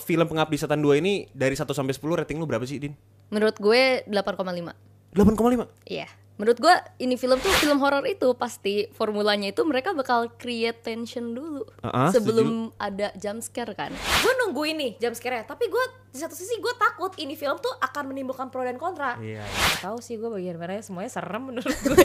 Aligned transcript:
film 0.00 0.24
Pengabdi 0.24 0.56
Setan 0.56 0.80
2 0.80 1.04
ini 1.04 1.28
dari 1.36 1.52
1 1.52 1.68
sampai 1.68 1.92
10 1.92 2.00
rating 2.24 2.40
lu 2.40 2.48
berapa 2.48 2.64
sih, 2.64 2.80
Din? 2.80 2.96
Menurut 3.28 3.60
gue 3.60 4.00
8,5. 4.08 4.72
8,5. 5.12 5.68
Iya. 5.84 6.08
Menurut 6.40 6.56
gue 6.56 6.74
ini 6.98 7.20
film 7.20 7.36
tuh 7.38 7.52
film 7.60 7.76
horor 7.76 8.08
itu 8.08 8.32
pasti 8.32 8.88
formulanya 8.96 9.52
itu 9.52 9.60
mereka 9.68 9.92
bakal 9.92 10.32
create 10.32 10.80
tension 10.80 11.36
dulu 11.36 11.60
ah, 11.84 12.08
sebelum 12.08 12.72
ada 12.80 13.12
jump 13.20 13.44
scare 13.44 13.76
kan. 13.76 13.92
gue 13.92 14.32
nunggu 14.40 14.64
ini 14.64 14.96
jam 14.96 15.12
scare 15.12 15.44
tapi 15.44 15.68
gue 15.68 15.84
di 16.08 16.16
satu 16.16 16.32
sisi 16.32 16.56
gue 16.56 16.74
takut 16.80 17.12
ini 17.20 17.36
film 17.36 17.60
tuh 17.60 17.70
akan 17.78 18.10
menimbulkan 18.10 18.48
pro 18.48 18.64
dan 18.64 18.80
kontra 18.80 19.20
Iya. 19.20 19.44
Gak 19.44 19.84
tahu 19.84 20.00
sih 20.00 20.16
gue 20.16 20.26
bagian 20.26 20.56
mana 20.56 20.80
semuanya 20.80 21.12
serem 21.12 21.52
menurut 21.52 21.68
gue 21.84 21.96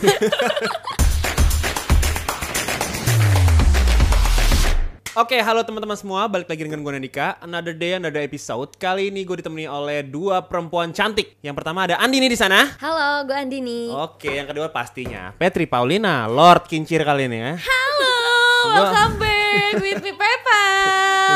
Oke, 5.17 5.41
halo 5.41 5.65
teman-teman 5.65 5.97
semua, 5.97 6.29
balik 6.29 6.45
lagi 6.45 6.61
dengan 6.61 6.85
gue 6.85 6.93
Nandika. 6.93 7.41
Another 7.41 7.73
day, 7.73 7.97
another 7.97 8.21
episode. 8.21 8.69
Kali 8.77 9.09
ini 9.09 9.25
gue 9.25 9.41
ditemani 9.41 9.65
oleh 9.65 10.05
dua 10.05 10.45
perempuan 10.45 10.93
cantik. 10.93 11.41
Yang 11.41 11.57
pertama 11.57 11.89
ada 11.89 11.97
Andini 11.97 12.29
di 12.29 12.37
sana. 12.37 12.77
Halo, 12.77 13.25
gue 13.25 13.33
Andini. 13.33 13.89
Oke, 13.89 14.37
yang 14.37 14.45
kedua 14.45 14.69
pastinya 14.69 15.33
Petri 15.33 15.65
Paulina, 15.65 16.29
Lord 16.29 16.69
Kincir 16.69 17.01
kali 17.01 17.25
ini 17.25 17.37
ya. 17.41 17.57
halo 17.57 18.13
welcome 18.77 19.17
back 19.17 19.73
with 19.81 20.05
me 20.05 20.13
Pepa 20.13 20.56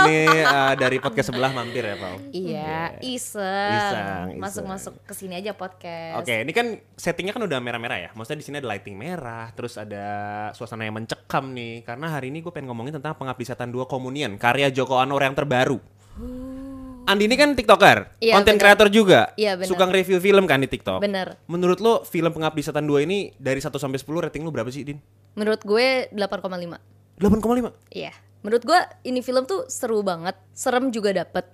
Ini 0.01 0.17
eh, 0.41 0.73
dari 0.75 0.97
podcast 0.97 1.29
sebelah 1.29 1.51
mampir 1.51 1.81
ya, 1.81 1.95
Pau. 1.95 2.17
iya 2.29 2.95
Iseng, 2.97 3.71
iseng 3.71 4.07
iseng. 4.27 4.39
masuk 4.39 4.63
masuk 4.65 4.93
ke 5.01 5.13
sini 5.13 5.37
aja 5.37 5.51
podcast 5.51 6.17
Oke, 6.17 6.41
ini 6.41 6.51
kan 6.51 6.67
settingnya 6.93 7.31
kan 7.31 7.43
udah 7.43 7.57
merah-merah 7.57 7.97
ya. 7.97 8.09
Maksudnya 8.11 8.39
di 8.39 8.45
sini 8.45 8.55
ada 8.57 8.67
lighting 8.67 8.95
merah, 8.95 9.49
terus 9.51 9.75
ada 9.75 10.05
suasana 10.51 10.83
yang 10.83 10.95
mencekam 10.95 11.49
nih. 11.49 11.81
Karena 11.81 12.07
hari 12.09 12.29
ini 12.29 12.39
gue 12.39 12.49
pengen 12.49 12.67
ngomongin 12.67 12.97
tentang 12.97 13.13
Pengabdi 13.13 13.43
Setan 13.43 13.69
2 13.69 13.85
Komunian, 13.85 14.35
karya 14.35 14.69
Joko 14.69 14.97
Anwar 14.97 15.21
yang 15.21 15.33
terbaru. 15.33 15.77
Andi 17.01 17.25
ini 17.25 17.33
kan 17.33 17.57
tiktoker, 17.57 18.13
Iya, 18.19 18.37
konten 18.37 18.55
kreator 18.55 18.87
juga, 18.87 19.33
Iya, 19.33 19.57
bener. 19.57 19.67
suka 19.67 19.83
nge-review 19.83 20.21
film 20.21 20.45
kan 20.45 20.61
di 20.61 20.69
tiktok. 20.69 21.01
Bener. 21.01 21.33
Menurut 21.45 21.81
lo 21.81 22.05
film 22.05 22.29
Pengabdi 22.29 22.61
Setan 22.61 22.85
2 22.85 23.03
ini 23.03 23.33
dari 23.35 23.57
1 23.57 23.73
sampai 23.73 23.97
10 23.97 24.21
rating 24.21 24.41
lu 24.41 24.53
berapa 24.53 24.69
sih, 24.69 24.85
Din? 24.85 25.01
Menurut 25.33 25.59
gue 25.61 26.07
8,5. 26.13 26.77
8,5. 27.17 27.73
Iya. 27.89 28.13
Menurut 28.41 28.63
gue 28.63 28.79
ini 29.03 29.21
film 29.21 29.45
tuh 29.45 29.65
seru 29.67 30.01
banget, 30.01 30.33
serem 30.51 30.89
juga 30.89 31.09
dapet. 31.11 31.45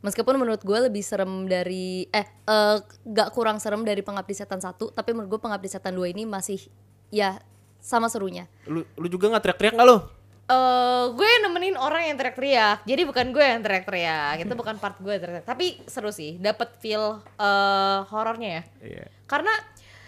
Meskipun 0.00 0.36
menurut 0.36 0.60
gue 0.60 0.78
lebih 0.80 1.02
serem 1.02 1.44
dari 1.44 2.06
eh 2.08 2.26
eh, 2.26 2.76
gak 3.04 3.30
kurang 3.30 3.58
serem 3.58 3.82
dari 3.82 4.00
Pengabdi 4.00 4.32
Setan 4.32 4.58
1, 4.58 4.76
tapi 4.92 5.10
menurut 5.10 5.30
gue 5.32 5.40
Pengabdi 5.42 5.66
Setan 5.66 5.92
2 5.92 6.10
ini 6.10 6.22
masih 6.22 6.62
ya 7.08 7.38
sama 7.78 8.06
serunya. 8.06 8.46
Lu, 8.64 8.86
lu 8.94 9.06
juga 9.06 9.26
nggak 9.28 9.42
teriak-teriak 9.42 9.74
nggak 9.74 9.88
lo? 9.88 9.98
Eh, 10.46 11.04
gue 11.10 11.30
nemenin 11.42 11.74
orang 11.74 12.06
yang 12.06 12.14
teriak-teriak 12.14 12.86
jadi 12.86 13.02
bukan 13.02 13.34
gue 13.34 13.42
yang 13.42 13.66
teriak-teriak 13.66 14.46
itu 14.46 14.54
bukan 14.54 14.78
part 14.78 14.94
gue 14.96 15.10
yang 15.10 15.18
teriak 15.18 15.42
tapi 15.42 15.82
seru 15.90 16.14
sih 16.14 16.38
dapat 16.38 16.70
feel 16.78 17.18
eh, 17.34 17.98
horornya 18.06 18.48
ya 18.48 18.62
Iya. 18.78 19.04
karena 19.26 19.50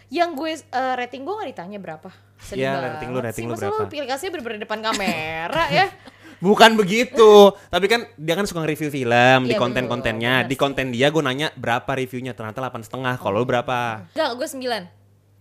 yang 0.06 0.38
gue 0.38 0.54
eh, 0.54 0.94
rating 0.94 1.26
gue 1.26 1.34
gak 1.34 1.48
ditanya 1.50 1.78
berapa 1.82 2.06
Iya, 2.54 2.70
banget 2.70 2.86
rating 2.86 3.08
lu, 3.10 3.18
rating 3.18 3.34
sih. 3.34 3.50
lu 3.50 3.54
Masa 3.58 3.66
berapa? 3.66 3.82
lu 3.82 3.90
pilih 3.90 4.06
kasih 4.06 4.26
bener 4.30 4.62
depan 4.62 4.78
kamera 4.78 5.64
ya 5.82 5.86
Bukan 6.38 6.74
begitu, 6.74 7.32
tapi 7.66 7.86
kan 7.86 8.06
dia 8.14 8.32
kan 8.32 8.46
suka 8.46 8.62
nge-review 8.62 8.90
film 8.90 9.40
di 9.42 9.52
Iya, 9.52 9.58
konten-kontennya. 9.58 10.34
betul, 10.40 10.50
Di 10.50 10.56
konten 10.56 10.86
dia 10.88 11.08
gue 11.08 11.18
nanya 11.18 11.50
berapa 11.52 11.90
reviewnya, 11.90 12.30
ternyata 12.30 12.62
8 12.62 12.80
setengah. 12.80 13.14
Kalau 13.16 13.38
lu 13.38 13.44
berapa? 13.44 14.06
Enggak, 14.12 14.30
gue 14.34 14.46
9 14.48 14.84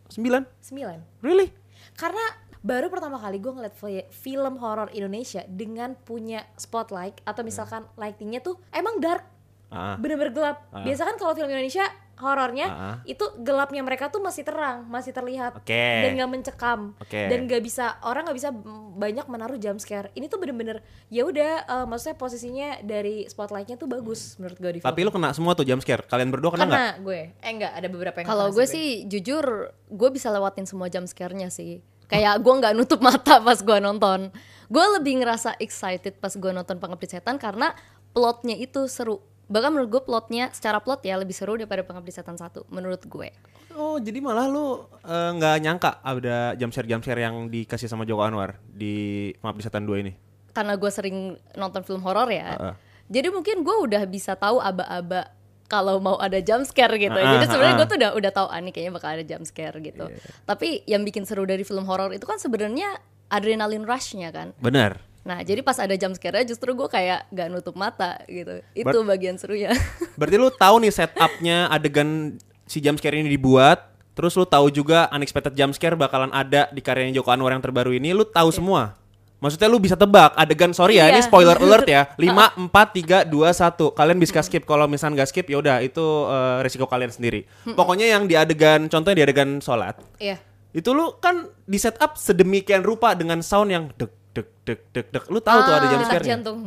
9? 0.09 0.42
9 0.64 1.22
Really? 1.22 1.53
Karena 1.94 2.23
baru 2.59 2.88
pertama 2.88 3.16
kali 3.16 3.38
gue 3.38 3.50
ngeliat 3.50 3.73
fi- 3.73 4.09
film 4.09 4.58
horor 4.58 4.90
Indonesia 4.90 5.45
dengan 5.45 5.94
punya 5.95 6.42
spotlight 6.56 7.22
atau 7.23 7.42
misalkan 7.42 7.86
lightingnya 7.94 8.40
tuh 8.40 8.58
emang 8.70 8.98
dark, 8.98 9.23
Ah, 9.68 9.95
bener-bener 9.95 10.31
gelap. 10.31 10.58
Biasa 10.73 11.03
kan 11.03 11.16
kalau 11.16 11.31
film 11.31 11.48
Indonesia 11.48 11.84
horornya 12.17 12.67
Ah. 12.67 12.95
itu 13.03 13.21
gelapnya 13.39 13.79
mereka 13.79 14.09
tuh 14.09 14.17
masih 14.17 14.41
terang, 14.41 14.83
masih 14.85 15.11
terlihat 15.11 15.55
Oke. 15.55 15.71
dan 15.73 16.13
nggak 16.13 16.29
mencekam 16.29 16.97
Oke. 16.97 17.29
dan 17.29 17.45
nggak 17.45 17.61
bisa 17.61 18.01
orang 18.01 18.25
nggak 18.25 18.38
bisa 18.38 18.50
banyak 18.94 19.25
menaruh 19.25 19.55
jump 19.55 19.78
scare. 19.78 20.09
Ini 20.11 20.25
tuh 20.25 20.38
bener-bener 20.38 20.81
ya 21.07 21.23
udah, 21.23 21.53
eh, 21.63 21.85
maksudnya 21.85 22.16
posisinya 22.16 22.69
dari 22.81 23.25
spotlightnya 23.25 23.75
tuh 23.75 23.85
bagus 23.85 24.35
menurut 24.35 24.57
gue 24.57 24.72
di 24.73 24.79
film. 24.81 24.89
tapi 24.89 25.00
lu 25.01 25.11
kena 25.11 25.29
semua 25.31 25.53
tuh 25.53 25.63
jump 25.63 25.79
scare. 25.79 26.03
Kalian 26.03 26.29
berdua 26.29 26.51
kena 26.51 26.66
nggak? 26.66 26.77
Karena 26.77 26.97
gue, 27.00 27.19
eh 27.38 27.51
enggak 27.53 27.72
ada 27.72 27.88
beberapa 27.88 28.17
yang 28.17 28.27
Kalau 28.27 28.45
kena 28.47 28.56
gue 28.56 28.66
sih 28.66 28.88
jujur 29.06 29.45
gue 29.88 30.09
bisa 30.09 30.27
lewatin 30.29 30.66
semua 30.66 30.89
jump 30.89 31.06
scare-nya 31.06 31.47
sih. 31.47 31.79
Kayak 32.07 32.39
gue 32.39 32.53
nggak 32.56 32.73
nutup 32.73 32.97
mata 33.00 33.38
pas 33.45 33.59
gue 33.59 33.77
nonton. 33.77 34.33
Gue 34.67 34.85
lebih 34.97 35.22
ngerasa 35.22 35.56
excited 35.57 36.17
pas 36.17 36.31
gue 36.31 36.51
nonton 36.51 36.75
Pengabdi 36.75 37.07
Setan 37.07 37.38
karena 37.38 37.72
plotnya 38.11 38.56
itu 38.56 38.88
seru. 38.88 39.22
Bahkan 39.47 39.69
menurut 39.72 39.90
gue 39.90 40.02
plotnya 40.03 40.52
secara 40.52 40.84
plot 40.84 41.08
ya 41.08 41.16
lebih 41.16 41.31
seru 41.31 41.56
daripada 41.56 41.84
Pengabdi 41.84 42.12
Setan 42.12 42.35
1 42.35 42.68
menurut 42.68 43.00
gue. 43.08 43.30
Oh, 43.78 44.02
jadi 44.02 44.19
malah 44.19 44.50
lu 44.50 44.84
eh, 45.06 45.30
nggak 45.38 45.56
nyangka 45.63 45.91
ada 46.03 46.58
jump 46.59 46.74
scare 46.75 46.90
jump 46.90 47.03
scare 47.06 47.22
yang 47.24 47.47
dikasih 47.47 47.88
sama 47.88 48.03
Joko 48.03 48.25
Anwar 48.25 48.59
di 48.68 49.31
Pengabdi 49.40 49.63
Setan 49.63 49.88
2 49.88 50.03
ini. 50.03 50.13
Karena 50.52 50.74
gue 50.75 50.91
sering 50.91 51.38
nonton 51.56 51.86
film 51.86 52.03
horor 52.03 52.28
ya. 52.28 52.57
Heeh. 52.57 52.75
Jadi 53.07 53.28
mungkin 53.31 53.63
gue 53.63 53.75
udah 53.88 54.03
bisa 54.03 54.36
tahu 54.36 54.59
aba-aba 54.59 55.31
kalau 55.68 56.00
mau 56.00 56.16
ada 56.19 56.40
jump 56.40 56.63
scare 56.68 56.96
gitu. 57.00 57.16
Ah, 57.16 57.40
Jadi 57.40 57.46
sebenarnya 57.52 57.75
gue 57.80 57.88
tuh 57.88 57.97
udah 58.00 58.12
udah 58.16 58.31
tahu 58.31 58.47
ah, 58.52 58.59
nih 58.59 58.72
kayaknya 58.72 58.94
bakal 58.96 59.09
ada 59.16 59.24
jump 59.24 59.44
scare 59.47 59.78
gitu. 59.80 60.06
Tapi 60.47 60.84
yang 60.88 61.03
bikin 61.07 61.24
seru 61.28 61.44
dari 61.47 61.63
film 61.63 61.88
horor 61.88 62.12
itu 62.16 62.24
kan 62.24 62.40
sebenarnya 62.40 63.00
adrenalin 63.28 63.84
rush-nya 63.84 64.31
kan. 64.31 64.56
Bener. 64.59 65.06
Nah, 65.27 65.43
jadi 65.43 65.59
pas 65.59 65.75
ada 65.75 65.91
jump 65.99 66.15
scare 66.15 66.47
justru 66.47 66.71
gue 66.71 66.88
kayak 66.88 67.27
gak 67.35 67.51
nutup 67.51 67.75
mata 67.75 68.15
gitu. 68.31 68.63
Itu 68.71 68.97
bagian 69.03 69.35
serunya. 69.35 69.75
Berarti 70.19 70.39
lu 70.39 70.47
tahu 70.47 70.79
nih 70.79 70.93
setupnya 70.95 71.67
adegan 71.67 72.39
si 72.63 72.79
jump 72.79 72.95
scare 72.95 73.19
ini 73.19 73.27
dibuat. 73.27 73.91
Terus 74.15 74.33
lu 74.39 74.47
tahu 74.47 74.71
juga 74.71 75.11
unexpected 75.11 75.51
jump 75.53 75.75
scare 75.75 75.99
bakalan 75.99 76.31
ada 76.31 76.71
di 76.71 76.79
karyanya 76.79 77.19
Joko 77.19 77.35
Anwar 77.35 77.51
yang 77.51 77.61
terbaru 77.61 77.91
ini. 77.91 78.15
Lu 78.15 78.23
tahu 78.23 78.55
semua. 78.55 78.95
Maksudnya 79.38 79.69
lu 79.69 79.77
bisa 79.77 79.93
tebak 79.93 80.33
adegan 80.33 80.73
sorry 80.73 80.97
ya, 80.97 81.13
ini 81.13 81.21
Iya. 81.21 81.29
spoiler 81.29 81.53
alert 81.61 81.85
ya. 81.85 82.09
5 82.17 82.57
4 82.73 83.29
3 83.29 83.29
2 83.29 83.53
1. 83.53 83.94
Kalian 83.94 84.17
bisa 84.17 84.41
skip 84.41 84.65
kalau 84.65 84.89
misalnya 84.89 85.21
nggak 85.21 85.29
skip 85.29 85.45
ya 85.45 85.61
udah 85.61 85.77
itu 85.85 86.01
eh, 86.25 86.57
resiko 86.65 86.89
kalian 86.89 87.13
sendiri. 87.13 87.45
Pokoknya 87.77 88.09
yang 88.09 88.25
di 88.25 88.33
adegan 88.33 88.89
contohnya 88.89 89.21
di 89.21 89.23
adegan 89.29 89.61
sholat. 89.61 89.99
Iya. 90.17 90.41
Itu 90.73 90.97
lu 90.97 91.13
kan 91.21 91.53
di 91.69 91.77
setup 91.77 92.17
sedemikian 92.17 92.81
rupa 92.81 93.13
dengan 93.13 93.45
sound 93.45 93.69
yang 93.69 93.94
deg 93.94 94.09
deg 94.38 94.48
deg 94.62 94.80
deg 94.94 95.06
deg. 95.09 95.24
Lu 95.28 95.42
tahu 95.42 95.59
tuh 95.66 95.74
ada 95.74 95.81
Ah, 95.81 95.90
detak 95.90 96.08
scare 96.08 96.25
jantung. 96.25 96.59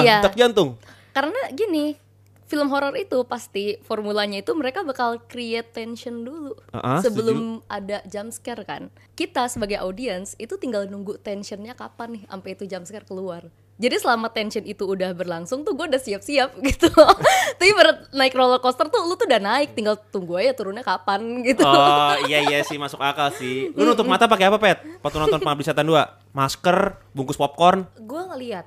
Iya. 0.00 0.24
detak 0.24 0.34
jantung. 0.34 0.68
Karena 1.12 1.40
gini, 1.52 2.00
film 2.48 2.72
horor 2.72 2.96
itu 2.96 3.20
pasti 3.28 3.76
formulanya 3.84 4.40
itu 4.40 4.56
mereka 4.56 4.80
bakal 4.80 5.20
create 5.28 5.68
tension 5.68 6.24
dulu 6.24 6.56
Ah, 6.72 6.96
ah, 6.96 7.00
sebelum 7.04 7.60
ada 7.68 8.00
jump 8.08 8.32
scare 8.32 8.64
kan. 8.64 8.88
Kita 9.12 9.44
sebagai 9.46 9.76
audiens 9.78 10.32
itu 10.40 10.56
tinggal 10.56 10.88
nunggu 10.88 11.20
tensionnya 11.20 11.76
kapan 11.76 12.16
nih 12.16 12.24
sampai 12.24 12.50
itu 12.56 12.64
jump 12.64 12.88
scare 12.88 13.04
keluar. 13.04 13.44
Jadi 13.78 13.94
selama 13.96 14.26
tension 14.28 14.60
itu 14.62 14.82
udah 14.82 15.10
berlangsung 15.10 15.62
tuh 15.62 15.70
gue 15.70 15.86
udah 15.86 15.96
siap-siap 15.96 16.50
gitu. 16.68 16.90
Tapi 17.54 17.70
berat 17.72 18.10
naik 18.10 18.34
roller 18.34 18.58
coaster 18.58 18.86
tuh 18.86 19.02
lu 19.02 19.14
tuh 19.14 19.24
udah 19.24 19.38
naik, 19.38 19.72
tinggal 19.72 19.94
tunggu 20.04 20.34
aja 20.36 20.50
turunnya 20.50 20.82
kapan 20.82 21.22
gitu. 21.46 21.62
Oh 21.62 22.18
iya 22.24 22.42
iya 22.42 22.60
sih 22.60 22.74
masuk 22.74 22.98
akal 22.98 23.30
sih. 23.30 23.70
Lu 23.72 23.82
nutup 23.84 24.02
mata 24.04 24.26
pakai 24.26 24.46
apa 24.46 24.58
pet? 24.58 24.78
Waktu 24.98 25.16
nonton 25.16 25.38
Pengabdi 25.38 25.62
Setan 25.62 25.86
2 25.86 25.94
Masker, 26.32 26.78
bungkus 27.12 27.34
popcorn. 27.34 27.86
Gue 27.96 28.22
ngeliat 28.26 28.66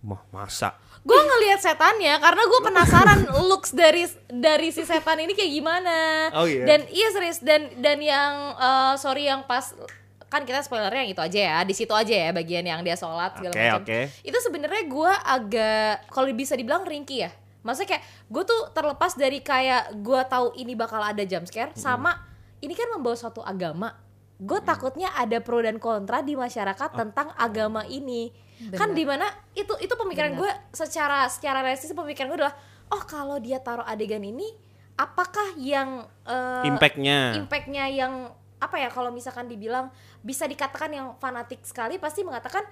Wah 0.00 0.22
masa. 0.30 0.78
gue 1.02 1.14
ngelihat 1.14 1.58
setannya 1.58 2.14
karena 2.16 2.42
gue 2.44 2.60
penasaran 2.60 3.20
looks 3.50 3.70
dari 3.70 4.06
dari 4.28 4.70
si 4.70 4.82
setan 4.82 5.18
ini 5.18 5.30
kayak 5.32 5.50
gimana 5.52 5.98
Oh, 6.32 6.46
iya. 6.46 6.62
dan 6.62 6.86
iya 6.86 7.10
serius 7.10 7.38
dan 7.38 7.74
dan 7.76 7.98
yang 7.98 8.34
eh, 8.52 8.94
sorry 8.96 9.26
yang 9.26 9.42
pas 9.42 9.74
kan 10.32 10.48
kita 10.48 10.64
spoilernya 10.64 11.04
yang 11.04 11.12
itu 11.12 11.20
aja 11.20 11.40
ya 11.44 11.58
di 11.60 11.74
situ 11.76 11.92
aja 11.92 12.08
ya 12.08 12.30
bagian 12.32 12.64
yang 12.64 12.80
dia 12.80 12.96
sholat 12.96 13.36
segala 13.36 13.52
Oke, 13.52 13.60
macam. 13.68 13.80
oke. 13.84 14.00
itu 14.24 14.38
sebenarnya 14.40 14.82
gue 14.88 15.12
agak 15.28 15.92
kalau 16.08 16.32
bisa 16.32 16.56
dibilang 16.56 16.88
ringkih 16.88 17.28
ya. 17.28 17.30
Maksudnya 17.60 17.94
kayak 17.94 18.04
gue 18.26 18.42
tuh 18.42 18.60
terlepas 18.72 19.12
dari 19.14 19.38
kayak 19.38 19.92
gue 20.00 20.20
tahu 20.26 20.56
ini 20.56 20.72
bakal 20.72 20.98
ada 20.98 21.20
jump 21.22 21.44
scare 21.44 21.70
sama 21.76 22.16
ini 22.58 22.72
kan 22.72 22.88
membawa 22.90 23.14
suatu 23.14 23.44
agama. 23.44 23.92
Gue 24.40 24.58
takutnya 24.58 25.12
ada 25.14 25.38
pro 25.38 25.62
dan 25.62 25.78
kontra 25.78 26.24
di 26.24 26.34
masyarakat 26.34 26.90
tentang 26.96 27.30
agama 27.36 27.86
ini. 27.86 28.32
Kan 28.74 28.96
di 28.96 29.06
mana 29.06 29.30
itu 29.54 29.70
itu 29.78 29.94
pemikiran 29.94 30.34
gue 30.34 30.50
secara 30.72 31.28
secara 31.30 31.62
realistis 31.62 31.94
pemikiran 31.94 32.32
gue 32.32 32.38
adalah 32.42 32.56
oh 32.90 33.02
kalau 33.04 33.38
dia 33.38 33.62
taruh 33.62 33.86
adegan 33.86 34.22
ini 34.22 34.50
apakah 34.98 35.54
yang 35.56 36.02
eh, 36.26 36.66
Impactnya. 36.66 37.38
impactnya 37.38 37.84
yang 37.88 38.30
apa 38.62 38.78
ya 38.78 38.88
kalau 38.88 39.10
misalkan 39.10 39.44
dibilang 39.44 39.90
bisa 40.20 40.46
dikatakan 40.46 40.88
yang 40.88 41.06
fanatik 41.16 41.58
sekali 41.62 41.98
pasti 41.98 42.22
mengatakan 42.22 42.62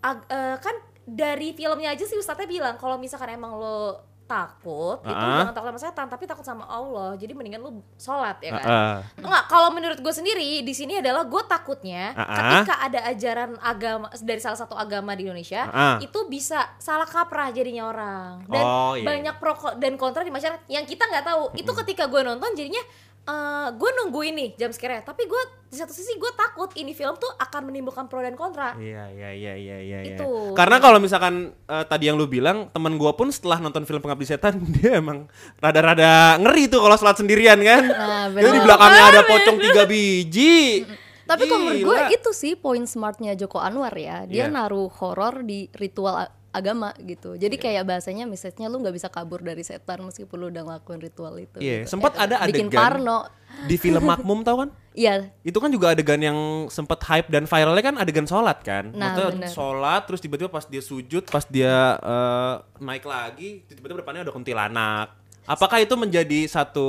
ag- 0.00 0.24
eh, 0.26 0.56
kan 0.56 0.72
dari 1.04 1.52
filmnya 1.52 1.92
aja 1.92 2.02
sih 2.02 2.16
ustadznya 2.16 2.48
bilang 2.48 2.74
kalau 2.74 2.96
misalkan 2.96 3.28
emang 3.30 3.52
lo 3.52 4.00
takut 4.24 5.04
itu 5.04 5.12
Ah. 5.14 5.44
jangan 5.44 5.52
takut 5.52 5.68
sama 5.68 5.80
setan 5.82 6.06
tapi 6.08 6.24
takut 6.24 6.40
sama 6.42 6.64
Allah 6.64 7.12
jadi 7.12 7.28
mendingan 7.30 7.60
lu 7.60 7.70
sholat 7.94 8.40
ya 8.40 8.56
kan 8.56 8.64
Heeh. 8.64 8.96
Enggak, 9.20 9.44
kalau 9.46 9.68
menurut 9.68 10.00
gue 10.00 10.08
sendiri 10.10 10.40
di 10.58 10.72
sini 10.72 10.96
adalah 10.96 11.22
gue 11.22 11.42
takutnya 11.44 12.16
ah. 12.16 12.24
ketika 12.56 12.80
ada 12.80 13.04
ajaran 13.04 13.60
agama 13.60 14.08
dari 14.18 14.40
salah 14.40 14.56
satu 14.56 14.72
agama 14.74 15.12
di 15.12 15.28
Indonesia 15.28 15.68
ah. 15.68 15.96
itu 16.00 16.24
bisa 16.24 16.56
salah 16.78 17.04
kaprah 17.04 17.52
jadinya 17.52 17.84
orang 17.84 18.48
dan 18.48 18.64
Oh, 18.64 18.96
iya. 18.96 19.04
banyak 19.04 19.34
pro 19.36 19.52
dan 19.76 19.92
kontra 19.94 20.20
di 20.20 20.32
masyarakat 20.32 20.64
yang 20.68 20.84
kita 20.84 21.04
nggak 21.04 21.24
tahu 21.26 21.52
itu 21.54 21.70
ketika 21.84 22.08
gue 22.08 22.20
nonton 22.22 22.48
jadinya 22.54 22.80
eh 23.24 23.68
gue 23.72 23.90
nunggu 23.96 24.20
ini 24.22 24.52
jam 24.54 24.68
scare 24.68 25.00
tapi 25.00 25.24
gue 25.24 25.42
di 25.66 25.80
satu 25.80 25.90
sisi 25.90 26.12
gue 26.14 26.28
takut 26.36 26.68
ini 26.76 26.92
film 26.92 27.16
tuh 27.16 27.32
akan 27.34 27.72
menimbulkan 27.72 28.04
pro 28.04 28.20
dan 28.20 28.36
kontra 28.36 28.76
Iya 28.76 29.08
iya 29.10 29.30
iya 29.32 29.52
iya 29.56 29.76
iya. 29.80 29.98
iya. 30.04 30.12
Itu. 30.12 30.52
Karena 30.52 30.76
kalau 30.76 31.00
misalkan 31.00 31.56
eh, 31.64 31.84
tadi 31.88 32.06
yang 32.06 32.14
lu 32.14 32.28
bilang 32.28 32.68
teman 32.70 32.94
gua 32.94 33.16
pun 33.16 33.32
setelah 33.32 33.58
nonton 33.58 33.82
film 33.82 33.98
Pengabdi 33.98 34.28
Setan 34.28 34.60
dia 34.76 35.00
emang 35.00 35.24
rada-rada 35.56 36.36
ngeri 36.36 36.68
tuh 36.68 36.84
kalau 36.84 36.94
sholat 36.94 37.16
sendirian 37.16 37.56
kan. 37.64 37.82
Nah, 37.88 38.28
Itu 38.36 38.50
di 38.52 38.60
belakangnya 38.60 39.04
ada 39.08 39.20
pocong 39.24 39.56
tiga 39.56 39.82
biji. 39.88 40.84
Tapi 41.24 41.48
kalau 41.48 41.64
menurut 41.64 41.80
gue 41.80 41.98
itu 42.12 42.30
sih 42.36 42.52
poin 42.52 42.84
smartnya 42.84 43.32
Joko 43.32 43.56
Anwar 43.56 43.96
ya. 43.96 44.28
Dia 44.28 44.46
Iya. 44.46 44.52
naruh 44.52 44.92
horor 45.00 45.40
di 45.40 45.72
ritual 45.72 46.28
agama 46.54 46.94
gitu. 47.02 47.34
Jadi 47.34 47.58
kayak 47.58 47.82
bahasanya 47.82 48.24
message-nya 48.24 48.70
lu 48.70 48.78
nggak 48.78 48.94
bisa 48.94 49.08
kabur 49.10 49.42
dari 49.42 49.66
setan 49.66 50.06
meskipun 50.06 50.36
lu 50.38 50.46
udah 50.48 50.62
ngelakuin 50.62 51.02
ritual 51.02 51.34
itu. 51.36 51.58
Iya, 51.58 51.82
gitu. 51.82 51.90
sempat 51.90 52.14
ada 52.14 52.46
Bikin 52.46 52.70
adegan 52.70 52.78
parno. 52.78 53.26
di 53.66 53.74
film 53.74 54.06
Makmum 54.14 54.46
tau 54.46 54.62
kan? 54.62 54.70
Iya, 54.94 55.34
Itu 55.42 55.58
kan 55.58 55.74
juga 55.74 55.90
adegan 55.90 56.22
yang 56.22 56.38
sempet 56.70 57.02
hype 57.02 57.26
dan 57.26 57.50
viralnya 57.50 57.82
kan 57.82 57.98
adegan 57.98 58.30
sholat 58.30 58.62
kan. 58.62 58.94
Nah, 58.94 59.10
Maksudnya 59.10 59.30
bener. 59.34 59.50
sholat 59.50 60.02
terus 60.06 60.22
tiba-tiba 60.22 60.46
pas 60.46 60.62
dia 60.64 60.78
sujud, 60.78 61.26
pas 61.26 61.42
dia 61.50 61.98
eh, 61.98 62.54
naik 62.78 63.02
lagi, 63.02 63.66
tiba-tiba 63.66 64.06
depannya 64.06 64.22
ada 64.22 64.30
kuntilanak. 64.30 65.10
Apakah 65.44 65.82
itu 65.82 65.92
menjadi 65.98 66.46
satu 66.46 66.88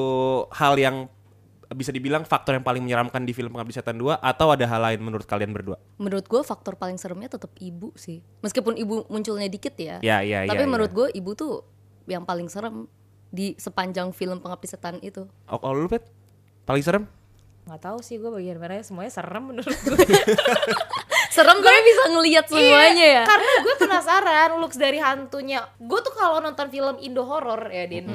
hal 0.54 0.78
yang 0.78 1.10
bisa 1.74 1.90
dibilang 1.90 2.28
faktor 2.28 2.54
yang 2.54 2.66
paling 2.66 2.86
menyeramkan 2.86 3.26
di 3.26 3.34
film 3.34 3.50
Pengabdi 3.56 3.74
Setan 3.74 3.98
2 3.98 4.22
atau 4.22 4.48
ada 4.54 4.66
hal 4.70 4.82
lain 4.82 5.00
menurut 5.02 5.26
kalian 5.26 5.50
berdua? 5.56 5.82
menurut 5.98 6.28
gue 6.28 6.42
faktor 6.46 6.76
paling 6.78 7.00
seremnya 7.00 7.32
tetap 7.32 7.50
ibu 7.58 7.90
sih. 7.96 8.22
Meskipun 8.44 8.78
ibu 8.78 9.08
munculnya 9.10 9.50
dikit 9.50 9.74
ya. 9.80 9.98
Ya, 10.04 10.22
ya, 10.22 10.46
Tapi 10.46 10.64
ya, 10.64 10.70
menurut 10.70 10.92
ya. 10.92 10.98
gue 10.98 11.08
ibu 11.18 11.32
tuh 11.34 11.64
yang 12.06 12.28
paling 12.28 12.52
serem 12.52 12.86
di 13.34 13.58
sepanjang 13.58 14.14
film 14.14 14.44
Pengabdi 14.44 14.68
Setan 14.70 15.02
itu. 15.02 15.26
Oh, 15.50 15.58
kalau 15.58 15.82
lu 15.82 15.90
Pet? 15.90 16.06
Paling 16.68 16.84
serem? 16.84 17.06
nggak 17.66 17.82
tahu 17.82 17.98
sih 18.06 18.22
gue 18.22 18.30
bagian 18.30 18.62
mana 18.62 18.78
semuanya 18.86 19.10
serem 19.10 19.42
menurut 19.50 19.74
gue 19.74 19.98
Serem 21.36 21.58
tapi 21.60 21.80
bisa 21.82 22.04
ngelihat 22.14 22.46
semuanya 22.48 23.06
ya. 23.20 23.24
karena 23.26 23.54
gue 23.66 23.76
penasaran 23.82 24.50
looks 24.62 24.78
dari 24.78 25.02
hantunya 25.02 25.66
gue 25.82 26.00
tuh 26.06 26.14
kalau 26.14 26.40
nonton 26.40 26.70
film 26.70 27.02
Indo 27.02 27.26
horror 27.26 27.66
ya 27.74 27.90
din 27.90 28.06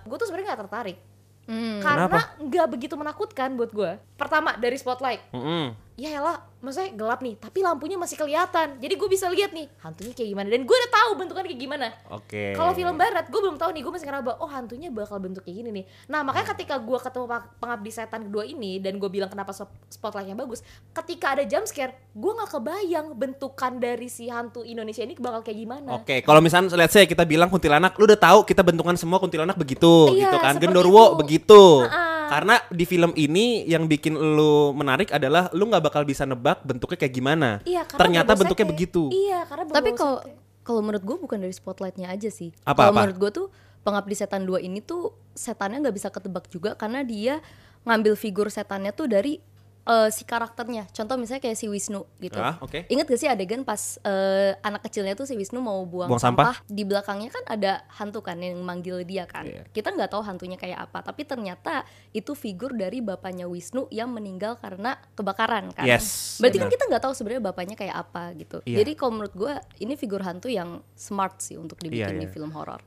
gue 0.00 0.16
tuh 0.16 0.24
sebenarnya 0.24 0.56
nggak 0.56 0.62
tertarik 0.66 0.98
Hmm. 1.46 1.78
karena 1.78 2.20
nggak 2.42 2.66
begitu 2.74 2.98
menakutkan 2.98 3.54
buat 3.54 3.70
gue 3.70 4.02
pertama 4.18 4.58
dari 4.58 4.74
spotlight 4.74 5.22
Mm-mm. 5.30 5.85
Ya 5.96 6.12
elah 6.12 6.36
maksudnya 6.60 6.92
gelap 6.92 7.24
nih 7.24 7.40
tapi 7.40 7.64
lampunya 7.64 7.96
masih 7.96 8.20
kelihatan 8.20 8.76
jadi 8.76 8.94
gue 9.00 9.08
bisa 9.08 9.32
lihat 9.32 9.56
nih 9.56 9.64
hantunya 9.80 10.12
kayak 10.12 10.28
gimana 10.28 10.48
dan 10.52 10.60
gue 10.68 10.76
udah 10.76 10.92
tahu 10.92 11.10
bentukannya 11.16 11.48
kayak 11.48 11.62
gimana 11.62 11.86
Oke. 12.12 12.52
kalau 12.52 12.76
film 12.76 12.96
barat 13.00 13.24
gue 13.32 13.40
belum 13.40 13.56
tahu 13.56 13.70
nih 13.72 13.80
gue 13.80 13.92
masih 13.96 14.06
ngeraba 14.08 14.36
oh 14.36 14.50
hantunya 14.50 14.92
bakal 14.92 15.16
bentuk 15.16 15.40
kayak 15.48 15.64
gini 15.64 15.70
nih 15.72 15.84
nah 16.12 16.20
makanya 16.20 16.52
ketika 16.52 16.76
gue 16.76 16.98
ketemu 17.00 17.24
pengabdi 17.56 17.90
setan 17.92 18.28
kedua 18.28 18.44
ini 18.44 18.76
dan 18.76 19.00
gue 19.00 19.08
bilang 19.08 19.32
kenapa 19.32 19.56
spot- 19.56 19.72
spotlightnya 19.88 20.36
bagus 20.36 20.60
ketika 20.92 21.32
ada 21.32 21.48
jump 21.48 21.64
scare 21.64 21.96
gue 22.12 22.32
nggak 22.34 22.50
kebayang 22.52 23.06
bentukan 23.16 23.72
dari 23.80 24.12
si 24.12 24.28
hantu 24.28 24.68
Indonesia 24.68 25.00
ini 25.00 25.16
bakal 25.16 25.40
kayak 25.40 25.58
gimana 25.60 25.96
Oke, 25.96 26.20
kalau 26.20 26.44
misalnya 26.44 26.76
lihat 26.76 26.92
saya 26.92 27.08
kita 27.08 27.24
bilang 27.24 27.48
kuntilanak, 27.48 27.96
lu 27.96 28.04
udah 28.04 28.20
tahu 28.20 28.44
kita 28.44 28.60
bentukan 28.60 28.94
semua 28.94 29.16
kuntilanak 29.16 29.56
begitu, 29.56 30.12
Iya, 30.12 30.28
gitu 30.28 30.36
kan? 30.38 30.54
Gendorwo 30.60 31.14
itu. 31.14 31.18
begitu. 31.18 31.62
Ha-ha. 31.82 32.05
Karena 32.26 32.54
di 32.68 32.84
film 32.84 33.12
ini 33.14 33.64
yang 33.64 33.86
bikin 33.86 34.14
lu 34.14 34.72
menarik 34.72 35.10
adalah 35.10 35.48
lu 35.54 35.66
nggak 35.66 35.84
bakal 35.84 36.02
bisa 36.02 36.26
nebak 36.26 36.62
bentuknya 36.62 36.98
kayak 36.98 37.14
gimana. 37.14 37.50
iya 37.64 37.82
karena 37.84 38.00
Ternyata 38.02 38.32
bentuknya 38.34 38.66
sate. 38.66 38.72
begitu. 38.74 39.02
iya 39.10 39.40
karena 39.46 39.62
Tapi 39.70 39.90
kalau 39.94 40.18
kalau 40.66 40.80
menurut 40.82 41.04
gue 41.06 41.16
bukan 41.22 41.38
dari 41.38 41.54
spotlightnya 41.54 42.10
aja 42.10 42.26
sih. 42.26 42.50
Apa, 42.66 42.86
Kalau 42.86 42.92
apa? 42.92 43.00
menurut 43.06 43.18
gue 43.22 43.30
tuh 43.30 43.46
Pengabdi 43.86 44.18
Setan 44.18 44.42
2 44.42 44.66
ini 44.66 44.82
tuh 44.82 45.14
setannya 45.30 45.78
nggak 45.78 45.94
bisa 45.94 46.08
ketebak 46.10 46.50
juga 46.50 46.74
karena 46.74 47.06
dia 47.06 47.38
ngambil 47.86 48.18
figur 48.18 48.50
setannya 48.50 48.90
tuh 48.90 49.06
dari 49.06 49.38
eh, 49.86 50.08
si 50.10 50.26
karakternya. 50.26 50.90
Contoh 50.90 51.14
misalnya 51.14 51.42
kayak 51.42 51.54
si 51.54 51.70
Wisnu 51.70 52.02
gitu. 52.18 52.36
Ah, 52.42 52.58
oke. 52.58 52.90
Ingat 52.90 53.06
gak 53.06 53.20
sih 53.22 53.30
adegan 53.30 53.62
pas 53.62 53.96
eh, 54.02 54.58
anak 54.60 54.84
kecilnya 54.84 55.14
tuh 55.14 55.24
si 55.24 55.38
Wisnu 55.38 55.62
mau 55.62 55.78
buang, 55.86 56.10
Buang 56.10 56.20
sampah, 56.20 56.58
di 56.66 56.82
belakangnya 56.82 57.30
kan 57.30 57.44
ada 57.46 57.72
hantu 57.96 58.20
kan 58.20 58.36
yang 58.42 58.58
manggil 58.60 59.06
dia 59.06 59.24
kan. 59.30 59.46
Iya. 59.46 59.62
Kita 59.70 59.94
nggak 59.94 60.10
tahu 60.10 60.22
hantunya 60.26 60.58
kayak 60.58 60.90
apa, 60.90 61.06
tapi 61.06 61.22
ternyata 61.22 61.86
itu 62.10 62.34
figur 62.34 62.74
dari 62.74 62.98
bapaknya 62.98 63.46
Wisnu 63.46 63.86
yang 63.94 64.10
meninggal 64.10 64.58
karena 64.58 64.98
kebakaran 65.14 65.70
kan. 65.70 65.86
Yes, 65.86 66.36
Berarti 66.42 66.58
kan 66.58 66.66
benar. 66.66 66.74
kita 66.74 66.84
nggak 66.90 67.02
tahu 67.06 67.12
sebenarnya 67.14 67.42
bapaknya 67.46 67.76
kayak 67.78 67.96
apa 67.96 68.34
gitu. 68.34 68.58
Iya. 68.66 68.82
Jadi 68.82 68.92
kalau 68.98 69.12
menurut 69.22 69.34
gue 69.38 69.54
ini 69.80 69.94
figur 69.94 70.20
hantu 70.26 70.50
yang 70.50 70.82
smart 70.98 71.38
sih 71.38 71.54
untuk 71.54 71.78
dibikin 71.78 72.18
Iya, 72.18 72.20
di 72.20 72.26
iya. 72.26 72.32
film 72.34 72.50
horor. 72.50 72.82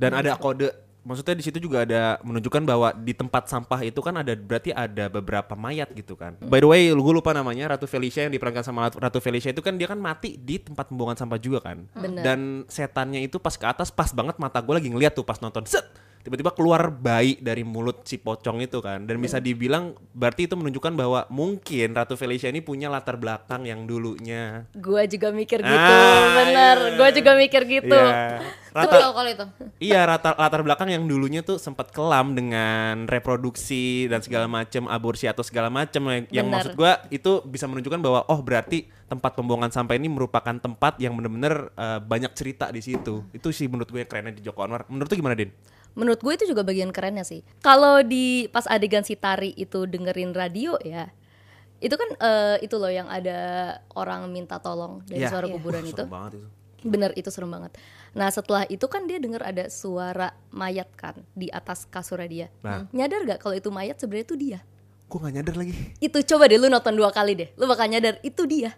Dan 0.00 0.10
ada 0.16 0.34
kode 0.34 0.89
maksudnya 1.02 1.34
di 1.36 1.44
situ 1.44 1.58
juga 1.58 1.84
ada 1.88 2.20
menunjukkan 2.20 2.62
bahwa 2.64 2.88
di 2.96 3.12
tempat 3.16 3.48
sampah 3.48 3.80
itu 3.84 4.00
kan 4.04 4.20
ada 4.20 4.32
berarti 4.36 4.70
ada 4.74 5.08
beberapa 5.08 5.56
mayat 5.56 5.90
gitu 5.96 6.14
kan. 6.16 6.36
By 6.40 6.60
the 6.60 6.68
way, 6.68 6.92
gue 6.92 7.12
lupa 7.14 7.32
namanya 7.32 7.76
Ratu 7.76 7.88
Felicia 7.88 8.28
yang 8.28 8.32
diperankan 8.32 8.64
sama 8.64 8.92
Ratu 8.92 9.18
Felicia 9.18 9.50
itu 9.52 9.64
kan 9.64 9.76
dia 9.76 9.88
kan 9.88 9.96
mati 9.96 10.36
di 10.36 10.60
tempat 10.60 10.92
pembuangan 10.92 11.24
sampah 11.24 11.40
juga 11.40 11.58
kan. 11.64 11.84
Bener. 11.96 12.22
Dan 12.22 12.68
setannya 12.68 13.24
itu 13.24 13.40
pas 13.40 13.56
ke 13.56 13.66
atas 13.66 13.88
pas 13.88 14.12
banget 14.12 14.36
mata 14.36 14.60
gue 14.60 14.74
lagi 14.76 14.88
ngeliat 14.92 15.16
tuh 15.16 15.24
pas 15.24 15.40
nonton 15.40 15.64
set 15.64 15.84
tiba-tiba 16.20 16.52
keluar 16.52 16.92
bayi 16.92 17.40
dari 17.40 17.64
mulut 17.64 18.04
si 18.04 18.14
pocong 18.14 18.60
itu 18.60 18.78
kan 18.78 19.02
dan 19.02 19.16
bisa 19.16 19.40
dibilang 19.40 19.96
berarti 20.12 20.44
itu 20.44 20.52
menunjukkan 20.52 20.92
bahwa 20.92 21.24
mungkin 21.28 21.96
Ratu 21.96 22.12
Felicia 22.12 22.46
ini 22.46 22.60
punya 22.60 22.86
latar 22.86 23.16
belakang 23.16 23.64
yang 23.64 23.88
dulunya 23.88 24.68
Gue 24.76 25.08
juga 25.08 25.32
mikir 25.32 25.58
gitu, 25.58 25.72
Ah, 25.90 26.44
bener. 26.44 26.76
iya. 26.76 26.96
Gue 26.96 27.08
juga 27.14 27.32
mikir 27.32 27.62
gitu. 27.64 27.96
Iya. 27.96 28.44
Coba 28.70 28.84
Rata- 28.86 29.10
kalau 29.10 29.30
itu 29.32 29.44
Iya 29.80 30.00
latar 30.04 30.34
latar 30.36 30.60
belakang 30.60 30.88
yang 30.88 31.02
dulunya 31.02 31.40
tuh 31.40 31.56
sempat 31.56 31.88
kelam 31.88 32.36
dengan 32.36 33.08
reproduksi 33.08 34.04
dan 34.06 34.20
segala 34.20 34.44
macam 34.44 34.86
aborsi 34.86 35.24
atau 35.24 35.40
segala 35.40 35.66
macam 35.66 36.04
yang, 36.06 36.24
yang 36.30 36.46
maksud 36.46 36.76
gua 36.76 37.00
itu 37.08 37.40
bisa 37.44 37.64
menunjukkan 37.64 37.98
bahwa 37.98 38.20
oh 38.28 38.38
berarti 38.38 38.86
tempat 39.08 39.34
pembuangan 39.34 39.72
sampah 39.72 39.96
ini 39.96 40.06
merupakan 40.06 40.54
tempat 40.54 40.98
yang 40.98 41.16
benar-benar 41.16 41.72
eh, 41.72 41.98
banyak 41.98 42.30
cerita 42.30 42.68
di 42.68 42.78
situ. 42.78 43.24
Itu 43.32 43.50
sih 43.50 43.66
menurut 43.66 43.88
gue 43.88 43.98
yang 43.98 44.06
kerennya 44.06 44.30
di 44.30 44.44
Joko 44.44 44.62
Anwar. 44.62 44.86
Menurut 44.86 45.08
lu 45.08 45.16
gimana, 45.16 45.34
Din? 45.34 45.50
Menurut 45.92 46.20
gue 46.20 46.32
itu 46.32 46.44
juga 46.46 46.62
bagian 46.62 46.90
kerennya 46.90 47.22
sih. 47.22 47.42
Kalau 47.60 48.00
di 48.00 48.46
pas 48.48 48.64
adegan 48.64 49.02
si 49.02 49.14
Tari 49.14 49.50
itu 49.54 49.84
dengerin 49.84 50.30
radio 50.30 50.78
ya, 50.80 51.10
itu 51.78 51.92
kan 51.92 52.08
eh, 52.14 52.56
itu 52.60 52.76
loh 52.76 52.88
yang 52.88 53.06
ada 53.06 53.38
orang 53.92 54.28
minta 54.28 54.58
tolong 54.58 55.02
dari 55.04 55.24
Iya. 55.24 55.30
suara 55.30 55.46
Iya. 55.48 55.54
kuburan 55.54 55.82
itu. 55.82 55.96
serem 55.96 56.08
banget 56.08 56.32
itu. 56.36 56.48
Bener 56.80 57.10
itu 57.12 57.28
serem 57.28 57.50
banget. 57.50 57.72
Nah 58.10 58.28
setelah 58.28 58.64
itu 58.66 58.86
kan 58.86 59.04
dia 59.04 59.20
dengar 59.20 59.42
ada 59.42 59.68
suara 59.68 60.32
mayat 60.48 60.88
kan 60.94 61.12
di 61.32 61.46
atas 61.48 61.84
kasurnya 61.84 62.28
dia. 62.28 62.46
Nah. 62.60 62.88
Nyadar 62.90 63.26
gak 63.26 63.38
kalau 63.40 63.54
itu 63.54 63.68
mayat 63.68 64.00
sebenarnya 64.00 64.26
itu 64.26 64.36
dia? 64.36 64.58
Gue 65.06 65.18
gak 65.20 65.34
nyadar 65.34 65.54
lagi. 65.58 65.74
Itu 65.98 66.18
coba 66.24 66.46
deh 66.46 66.56
lu 66.56 66.66
nonton 66.66 66.94
dua 66.94 67.10
kali 67.10 67.34
deh, 67.34 67.48
lu 67.54 67.66
bakal 67.66 67.84
nyadar 67.84 68.16
itu 68.22 68.46
dia. 68.46 68.72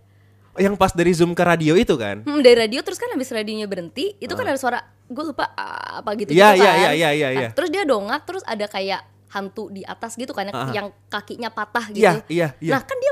Yang 0.54 0.75
pas 0.76 0.92
dari 0.92 1.12
zoom 1.12 1.32
ke 1.32 1.40
radio 1.40 1.73
itu 1.73 1.97
kan? 1.97 2.21
Hmm, 2.23 2.40
dari 2.40 2.56
radio 2.59 2.80
terus 2.80 2.97
kan 2.97 3.09
habis 3.09 3.28
radionya 3.28 3.64
berhenti, 3.64 4.16
itu 4.16 4.32
kan 4.32 4.44
ada 4.44 4.56
suara 4.56 4.78
gue 5.02 5.25
lupa 5.25 5.49
ah, 5.52 6.00
apa 6.00 6.12
gitu 6.14 6.32
Iya, 6.32 6.52
gitu 6.52 6.61
iya, 6.61 6.68
kan. 6.68 6.76
iya, 6.78 6.90
iya, 6.92 7.11
iya, 7.11 7.28
Nah, 7.28 7.40
iya. 7.40 7.49
terus 7.52 7.68
dia 7.68 7.85
dongak 7.85 8.21
terus 8.23 8.44
ada 8.44 8.64
kayak 8.64 9.00
hantu 9.28 9.68
di 9.68 9.80
atas 9.82 10.12
gitu 10.14 10.32
kan 10.32 10.44
yang- 10.44 10.56
Ah. 10.59 10.73
yang 10.75 10.88
kakinya 11.09 11.49
patah 11.49 11.88
gitu. 11.88 12.04
Iya, 12.04 12.21
iya, 12.28 12.49
iya. 12.59 12.73
Nah, 12.73 12.82
kan 12.82 12.97
dia. 12.97 13.12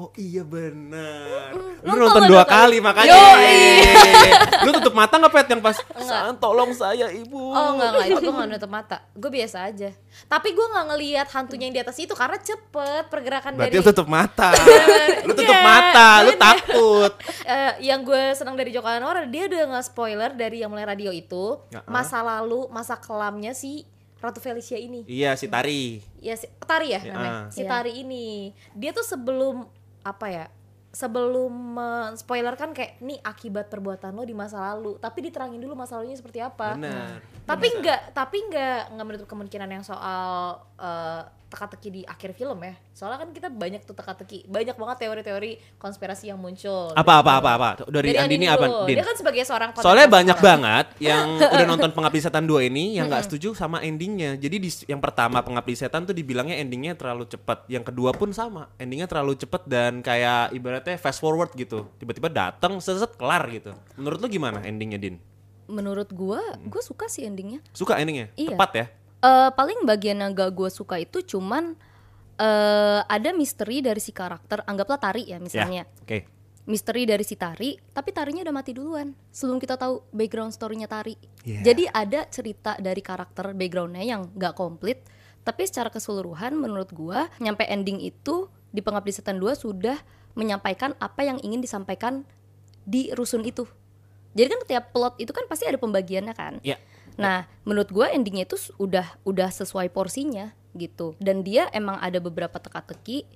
Oh 0.00 0.08
iya 0.16 0.40
benar. 0.40 1.52
Lu 1.84 1.92
nonton 1.92 2.24
dua 2.24 2.48
kali 2.48 2.80
kali. 2.80 2.80
makanya. 2.80 3.12
Lu 4.64 4.72
tutup 4.72 4.92
mata 4.92 5.20
nggak 5.20 5.28
pet 5.30 5.46
yang 5.48 5.60
pas? 5.60 5.76
"San, 6.00 6.32
tolong 6.36 6.72
saya 6.72 7.12
ibu. 7.12 7.52
Oh 7.52 7.76
enggak 7.76 7.88
enggak 7.92 8.06
itu 8.08 8.20
gue 8.22 8.32
gak 8.32 8.48
nutup 8.48 8.70
mata 8.70 8.96
Gue 9.12 9.30
biasa 9.30 9.68
aja 9.68 9.90
Tapi 10.24 10.48
gue 10.50 10.66
gak 10.66 10.86
ngelihat 10.88 11.26
hantunya 11.30 11.64
yang 11.68 11.76
di 11.76 11.82
atas 11.82 11.96
itu 11.96 12.12
Karena 12.12 12.36
cepet 12.36 13.04
pergerakan 13.08 13.52
Berarti 13.56 13.70
dari 13.70 13.76
lu 13.76 13.84
tutup 13.84 14.08
mata. 14.08 14.48
lu 15.26 15.32
tutup 15.32 15.56
Iya, 15.56 15.64
mata, 15.66 16.08
lu 16.22 16.32
takut. 16.36 17.12
Eh, 17.42 17.72
Yang 17.84 18.00
gue 18.06 18.22
senang 18.34 18.54
dari 18.54 18.70
Joko 18.70 18.86
Anwar 18.86 19.26
Dia 19.26 19.44
udah 19.46 19.76
nge-spoiler 19.76 20.30
dari 20.32 20.62
yang 20.62 20.70
mulai 20.70 20.86
radio 20.86 21.10
itu 21.10 21.60
Ya, 21.68 21.82
ah. 21.82 21.90
Masa 21.90 22.22
lalu, 22.22 22.70
masa 22.70 22.96
kelamnya 22.96 23.52
si 23.52 23.84
Ratu 24.20 24.38
Felicia 24.38 24.76
ini 24.76 25.02
Iya 25.04 25.32
si 25.34 25.48
Tari. 25.48 26.04
Ya 26.20 26.36
si 26.36 26.46
Tari 26.60 26.92
ya 26.92 27.00
Ya, 27.00 27.12
namanya 27.12 27.32
ah. 27.32 27.44
Si 27.50 27.60
Iya. 27.60 27.68
Tari 27.68 27.92
ini 27.98 28.52
Dia 28.72 28.92
tuh 28.92 29.04
sebelum 29.04 29.64
Apa 30.04 30.26
ya 30.28 30.46
sebelum 30.90 31.78
spoiler 32.18 32.58
kan 32.58 32.74
kayak 32.74 32.98
nih 32.98 33.22
akibat 33.22 33.70
perbuatan 33.70 34.10
lo 34.10 34.26
di 34.26 34.34
masa 34.34 34.74
lalu. 34.74 34.98
Tapi 34.98 35.18
diterangin 35.30 35.62
dulu 35.62 35.78
masa 35.78 35.98
lalunya 35.98 36.18
seperti 36.18 36.42
apa. 36.42 36.74
Benar. 36.74 37.22
tapi 37.50 37.66
nggak 37.66 38.14
tapi 38.14 38.46
nggak 38.46 38.94
nggak 38.94 39.06
menutup 39.06 39.26
kemungkinan 39.26 39.66
yang 39.66 39.82
soal 39.82 40.54
eh, 40.80 41.22
teka-teki 41.50 41.88
di 41.90 42.02
akhir 42.06 42.30
film 42.38 42.62
ya 42.62 42.78
soalnya 42.94 43.26
kan 43.26 43.30
kita 43.34 43.50
banyak 43.50 43.82
tuh 43.82 43.90
teka-teki 43.98 44.46
banyak 44.46 44.78
banget 44.78 44.96
teori-teori 45.02 45.58
konspirasi 45.82 46.30
yang 46.30 46.38
muncul 46.38 46.94
Apa 46.94 47.20
apa 47.20 47.42
apa 47.42 47.50
apa? 47.58 47.70
Dari, 47.90 48.14
Andi 48.14 48.38
ini 48.38 48.46
apa, 48.46 48.70
dulu. 48.70 48.86
Din? 48.86 49.02
dia 49.02 49.06
kan 49.06 49.16
sebagai 49.18 49.42
seorang 49.42 49.74
Soalnya 49.74 50.06
banyak 50.06 50.38
banget 50.38 50.86
yang 51.02 51.40
udah 51.54 51.66
nonton 51.66 51.90
Pengabdi 51.90 52.20
Setan 52.22 52.46
2 52.46 52.70
ini 52.70 53.00
yang 53.00 53.10
nggak 53.10 53.26
setuju 53.26 53.56
sama 53.58 53.82
endingnya. 53.82 54.38
Jadi 54.38 54.56
di 54.62 54.70
yang 54.86 55.02
pertama 55.02 55.42
Pengabdi 55.42 55.74
Setan 55.74 56.06
tuh 56.06 56.14
dibilangnya 56.14 56.60
endingnya 56.60 56.94
terlalu 56.94 57.26
cepat. 57.26 57.66
Yang 57.66 57.90
kedua 57.90 58.14
pun 58.14 58.30
sama, 58.30 58.70
endingnya 58.78 59.10
terlalu 59.10 59.34
cepat 59.34 59.66
dan 59.66 60.04
kayak 60.04 60.54
ibaratnya 60.54 61.00
fast 61.00 61.18
forward 61.18 61.50
gitu. 61.56 61.88
Tiba-tiba 61.98 62.30
datang 62.30 62.78
seset 62.78 63.16
kelar 63.16 63.42
gitu. 63.50 63.74
Menurut 63.98 64.20
lu 64.22 64.28
gimana 64.30 64.62
endingnya 64.62 65.00
Din? 65.00 65.16
Menurut 65.70 66.10
gua, 66.10 66.42
gua 66.66 66.82
suka 66.82 67.06
sih 67.06 67.26
endingnya. 67.26 67.62
Suka 67.70 67.98
endingnya? 67.98 68.30
Iya. 68.34 68.54
Tepat 68.54 68.70
ya? 68.74 68.86
Eh 69.20 69.50
paling 69.52 69.84
bagian 69.84 70.24
yang 70.24 70.32
gak 70.32 70.56
gue 70.56 70.70
suka 70.72 70.96
itu 70.96 71.20
cuman 71.20 71.76
eh 72.40 73.00
ada 73.04 73.36
misteri 73.36 73.84
dari 73.84 74.00
si 74.00 74.16
karakter, 74.16 74.64
anggaplah 74.64 74.96
Tari 74.96 75.28
ya 75.28 75.36
misalnya. 75.36 75.84
Ya. 75.84 76.02
Oke. 76.04 76.18
Misteri 76.68 77.02
dari 77.08 77.24
si 77.24 77.34
Tari, 77.34 77.76
tapi 77.90 78.14
Tarinya 78.14 78.46
udah 78.46 78.54
mati 78.54 78.72
duluan 78.76 79.12
sebelum 79.32 79.58
kita 79.58 79.74
tahu 79.80 80.06
background 80.12 80.54
story-nya 80.54 80.88
Tari. 80.88 81.16
Iya. 81.44 81.72
Jadi 81.72 81.84
ada 81.88 82.20
cerita 82.30 82.76
dari 82.78 83.00
karakter 83.04 83.52
backgroundnya 83.52 84.04
yang 84.06 84.30
gak 84.38 84.54
komplit, 84.56 85.02
tapi 85.42 85.66
secara 85.66 85.92
keseluruhan 85.92 86.56
menurut 86.56 86.92
gua 86.94 87.26
nyampe 87.42 87.64
ending 87.66 87.98
itu 88.00 88.48
di 88.70 88.80
Pengabdi 88.84 89.10
Setan 89.10 89.42
2 89.42 89.56
sudah 89.56 89.98
menyampaikan 90.38 90.94
apa 91.02 91.26
yang 91.26 91.42
ingin 91.42 91.58
disampaikan 91.58 92.22
di 92.86 93.10
rusun 93.12 93.42
itu. 93.42 93.66
Jadi 94.34 94.46
kan 94.46 94.60
tiap 94.66 94.84
plot 94.94 95.14
itu 95.18 95.32
kan 95.34 95.44
pasti 95.50 95.66
ada 95.66 95.78
pembagiannya 95.80 96.34
kan. 96.34 96.62
Ya. 96.62 96.78
Nah, 97.18 97.44
menurut 97.66 97.90
gue 97.90 98.06
endingnya 98.08 98.46
itu 98.48 98.56
udah 98.80 99.04
udah 99.26 99.48
sesuai 99.50 99.90
porsinya 99.92 100.54
gitu. 100.72 101.18
Dan 101.18 101.42
dia 101.42 101.68
emang 101.74 101.98
ada 101.98 102.22
beberapa 102.22 102.56
teka-teki 102.56 103.26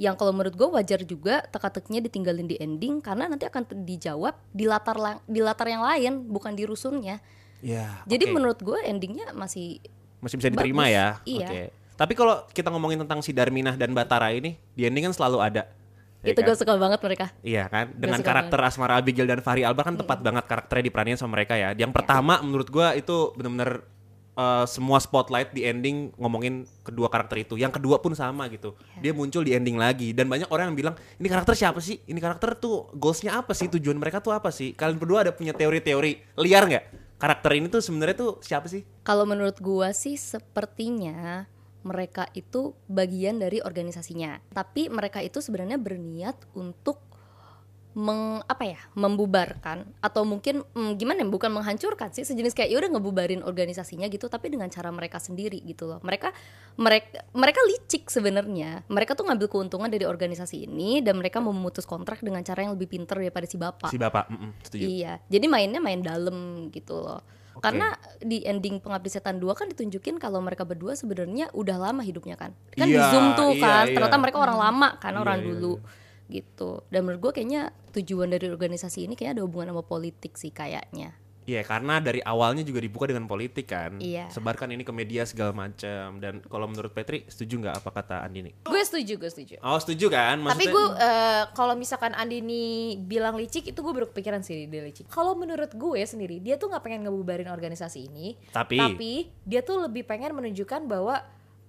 yang 0.00 0.16
kalau 0.16 0.32
menurut 0.32 0.56
gue 0.56 0.68
wajar 0.72 1.00
juga 1.04 1.44
teka-tekinya 1.52 2.00
ditinggalin 2.04 2.48
di 2.48 2.56
ending 2.58 2.98
karena 3.04 3.28
nanti 3.28 3.44
akan 3.44 3.84
dijawab 3.84 4.34
di 4.50 4.64
latar 4.64 4.96
la- 4.96 5.22
di 5.28 5.40
latar 5.44 5.68
yang 5.68 5.84
lain 5.84 6.26
bukan 6.28 6.56
di 6.56 6.64
rusunnya. 6.64 7.20
Ya. 7.62 8.02
Jadi 8.08 8.30
oke. 8.30 8.34
menurut 8.34 8.58
gue 8.58 8.78
endingnya 8.82 9.30
masih 9.36 9.78
masih 10.18 10.36
bisa 10.38 10.48
diterima 10.50 10.86
Bagus, 10.86 10.96
ya. 10.96 11.06
iya. 11.26 11.48
Oke. 11.48 11.62
Tapi 11.92 12.12
kalau 12.18 12.34
kita 12.50 12.72
ngomongin 12.72 12.98
tentang 13.04 13.20
si 13.22 13.30
Darminah 13.30 13.78
dan 13.78 13.94
Batara 13.94 14.32
ini, 14.34 14.58
di 14.74 14.88
ending 14.88 15.12
kan 15.12 15.14
selalu 15.14 15.38
ada. 15.38 15.62
Ya 16.22 16.32
itu 16.32 16.40
kan? 16.40 16.46
gue 16.48 16.56
suka 16.56 16.72
banget 16.78 17.00
mereka. 17.02 17.26
Iya 17.42 17.64
kan, 17.66 17.86
dengan 17.98 18.22
karakter 18.22 18.58
Asmara 18.62 18.94
Abigail 19.02 19.26
dan 19.26 19.42
Fahri 19.42 19.66
Albar 19.66 19.90
kan 19.90 19.96
tepat 19.98 20.22
banget 20.22 20.44
karakternya 20.46 20.84
diperanin 20.86 21.18
sama 21.18 21.36
mereka 21.36 21.58
ya. 21.58 21.74
Iya. 21.74 21.86
Yang 21.86 21.92
pertama 21.98 22.38
menurut 22.40 22.68
gua 22.70 22.94
itu 22.94 23.34
bener-bener 23.34 23.82
uh, 24.38 24.64
semua 24.64 25.02
spotlight 25.02 25.52
di 25.52 25.66
ending 25.66 26.14
ngomongin 26.16 26.64
kedua 26.86 27.10
karakter 27.10 27.42
itu. 27.42 27.54
Yang 27.58 27.82
kedua 27.82 27.98
pun 27.98 28.14
sama 28.14 28.46
gitu. 28.48 28.78
Iya. 28.98 29.10
Dia 29.10 29.12
muncul 29.12 29.42
di 29.42 29.52
ending 29.52 29.76
lagi 29.76 30.14
dan 30.14 30.30
banyak 30.30 30.48
orang 30.48 30.72
yang 30.72 30.76
bilang 30.78 30.94
ini 31.18 31.26
karakter 31.28 31.58
siapa 31.58 31.82
sih? 31.82 32.00
Ini 32.06 32.18
karakter 32.22 32.56
tuh 32.56 32.92
goalsnya 32.94 33.36
apa 33.36 33.52
sih? 33.52 33.66
Tujuan 33.68 33.98
mereka 33.98 34.22
tuh 34.22 34.32
apa 34.32 34.54
sih? 34.54 34.72
Kalian 34.72 34.96
berdua 35.02 35.28
ada 35.28 35.32
punya 35.34 35.52
teori-teori 35.52 36.38
liar 36.38 36.64
nggak? 36.70 36.84
Karakter 37.18 37.50
ini 37.54 37.70
tuh 37.70 37.78
sebenarnya 37.78 38.16
tuh 38.18 38.32
siapa 38.42 38.66
sih? 38.66 38.82
Kalau 39.06 39.22
menurut 39.22 39.58
gua 39.62 39.94
sih 39.94 40.18
sepertinya 40.18 41.46
mereka 41.82 42.26
itu 42.34 42.74
bagian 42.90 43.38
dari 43.38 43.62
organisasinya. 43.62 44.38
Tapi 44.50 44.90
mereka 44.90 45.22
itu 45.22 45.38
sebenarnya 45.42 45.78
berniat 45.78 46.38
untuk 46.54 47.12
meng 47.92 48.40
apa 48.48 48.64
ya 48.64 48.80
membubarkan 48.96 49.84
atau 50.00 50.24
mungkin 50.24 50.64
mm, 50.64 50.96
gimana 50.96 51.20
ya 51.20 51.28
bukan 51.28 51.52
menghancurkan 51.52 52.08
sih 52.08 52.24
sejenis 52.24 52.56
kayak 52.56 52.72
ya 52.72 52.80
udah 52.80 52.90
ngebubarin 52.96 53.44
organisasinya 53.44 54.08
gitu 54.08 54.32
tapi 54.32 54.48
dengan 54.48 54.72
cara 54.72 54.88
mereka 54.88 55.20
sendiri 55.20 55.60
gitu 55.60 55.84
loh 55.84 56.00
mereka 56.00 56.32
mereka 56.80 57.20
mereka 57.36 57.60
licik 57.68 58.08
sebenarnya 58.08 58.88
mereka 58.88 59.12
tuh 59.12 59.28
ngambil 59.28 59.44
keuntungan 59.44 59.92
dari 59.92 60.08
organisasi 60.08 60.64
ini 60.64 61.04
dan 61.04 61.20
mereka 61.20 61.44
mau 61.44 61.52
memutus 61.52 61.84
kontrak 61.84 62.24
dengan 62.24 62.40
cara 62.40 62.64
yang 62.64 62.72
lebih 62.80 62.88
pinter 62.96 63.20
daripada 63.20 63.44
si 63.44 63.60
bapak 63.60 63.92
Si 63.92 64.00
Bapak, 64.00 64.24
mm-mm, 64.32 64.50
setuju. 64.64 64.84
Iya, 64.88 65.20
jadi 65.28 65.46
mainnya 65.52 65.76
main 65.84 66.00
dalam 66.00 66.68
gitu 66.72 66.96
loh. 66.96 67.20
Karena 67.60 67.92
di 68.22 68.40
ending 68.46 68.80
Pengabdi 68.80 69.10
Setan 69.12 69.36
2 69.36 69.52
kan 69.52 69.66
ditunjukin 69.68 70.16
kalau 70.16 70.40
mereka 70.40 70.64
berdua 70.64 70.96
sebenarnya 70.96 71.52
udah 71.52 71.76
lama 71.76 72.00
hidupnya 72.00 72.40
kan. 72.40 72.56
Kan 72.72 72.88
di 72.88 72.96
Iya, 72.96 73.12
Zoom 73.12 73.36
tuh 73.36 73.52
iya, 73.58 73.62
kan, 73.62 73.84
iya. 73.90 73.94
ternyata 73.98 74.16
mereka 74.16 74.38
orang 74.40 74.58
lama 74.58 74.88
kan, 74.98 75.12
Iya, 75.14 75.20
orang 75.20 75.38
iya, 75.38 75.46
dulu 75.52 75.74
gitu. 76.32 76.70
Dan 76.88 77.04
menurut 77.04 77.20
gue 77.28 77.32
kayaknya 77.42 77.76
tujuan 77.92 78.32
dari 78.32 78.48
organisasi 78.48 79.04
ini 79.04 79.14
kayaknya 79.14 79.40
ada 79.40 79.44
hubungan 79.44 79.76
sama 79.76 79.84
politik 79.84 80.40
sih 80.40 80.48
kayaknya. 80.48 81.12
Iya 81.42 81.62
karena 81.62 81.98
dari 81.98 82.20
awalnya 82.20 82.62
juga 82.62 82.78
dibuka 82.78 83.04
dengan 83.04 83.26
politik 83.26 83.66
kan, 83.66 83.98
Iya. 83.98 84.28
sebarkan 84.28 84.70
ini 84.70 84.80
ke 84.80 84.90
media 84.90 85.22
segala 85.22 85.50
macam. 85.50 86.16
Dan 86.16 86.38
kalau 86.42 86.64
menurut 86.64 86.90
Petri 86.90 87.26
setuju 87.26 87.58
nggak 87.58 87.76
apa 87.78 87.90
kata 87.92 88.16
Andini? 88.20 88.54
gue 88.62 88.78
setuju 88.80 89.16
gue 89.16 89.26
setuju 89.26 89.54
Oh 89.60 89.74
setuju 89.76 90.06
kan? 90.08 90.38
Tapi 90.38 90.46
Maksudnya- 90.64 90.72
gue 90.72 90.84
eh, 90.98 91.42
kalau 91.52 91.74
misalkan 91.74 92.12
Andini 92.12 92.62
bilang 92.96 93.34
licik 93.34 93.66
itu 93.66 93.78
gue 93.78 93.92
baru 93.92 94.06
kepikiran 94.06 94.40
sih 94.40 94.64
dia 94.64 94.80
licik. 94.80 95.06
Kalau 95.08 95.34
menurut 95.34 95.70
gue 95.70 96.00
sendiri 96.02 96.38
dia 96.38 96.54
tuh 96.54 96.68
nggak 96.68 96.80
pengen 96.80 97.02
ngebubarin 97.02 97.46
organisasi 97.46 98.06
ini, 98.06 98.38
Tapi- 98.48 98.78
tapi 98.78 99.12
dia 99.42 99.60
tuh 99.60 99.82
lebih 99.82 100.02
pengen 100.02 100.32
menunjukkan 100.32 100.86
bahwa 100.86 101.20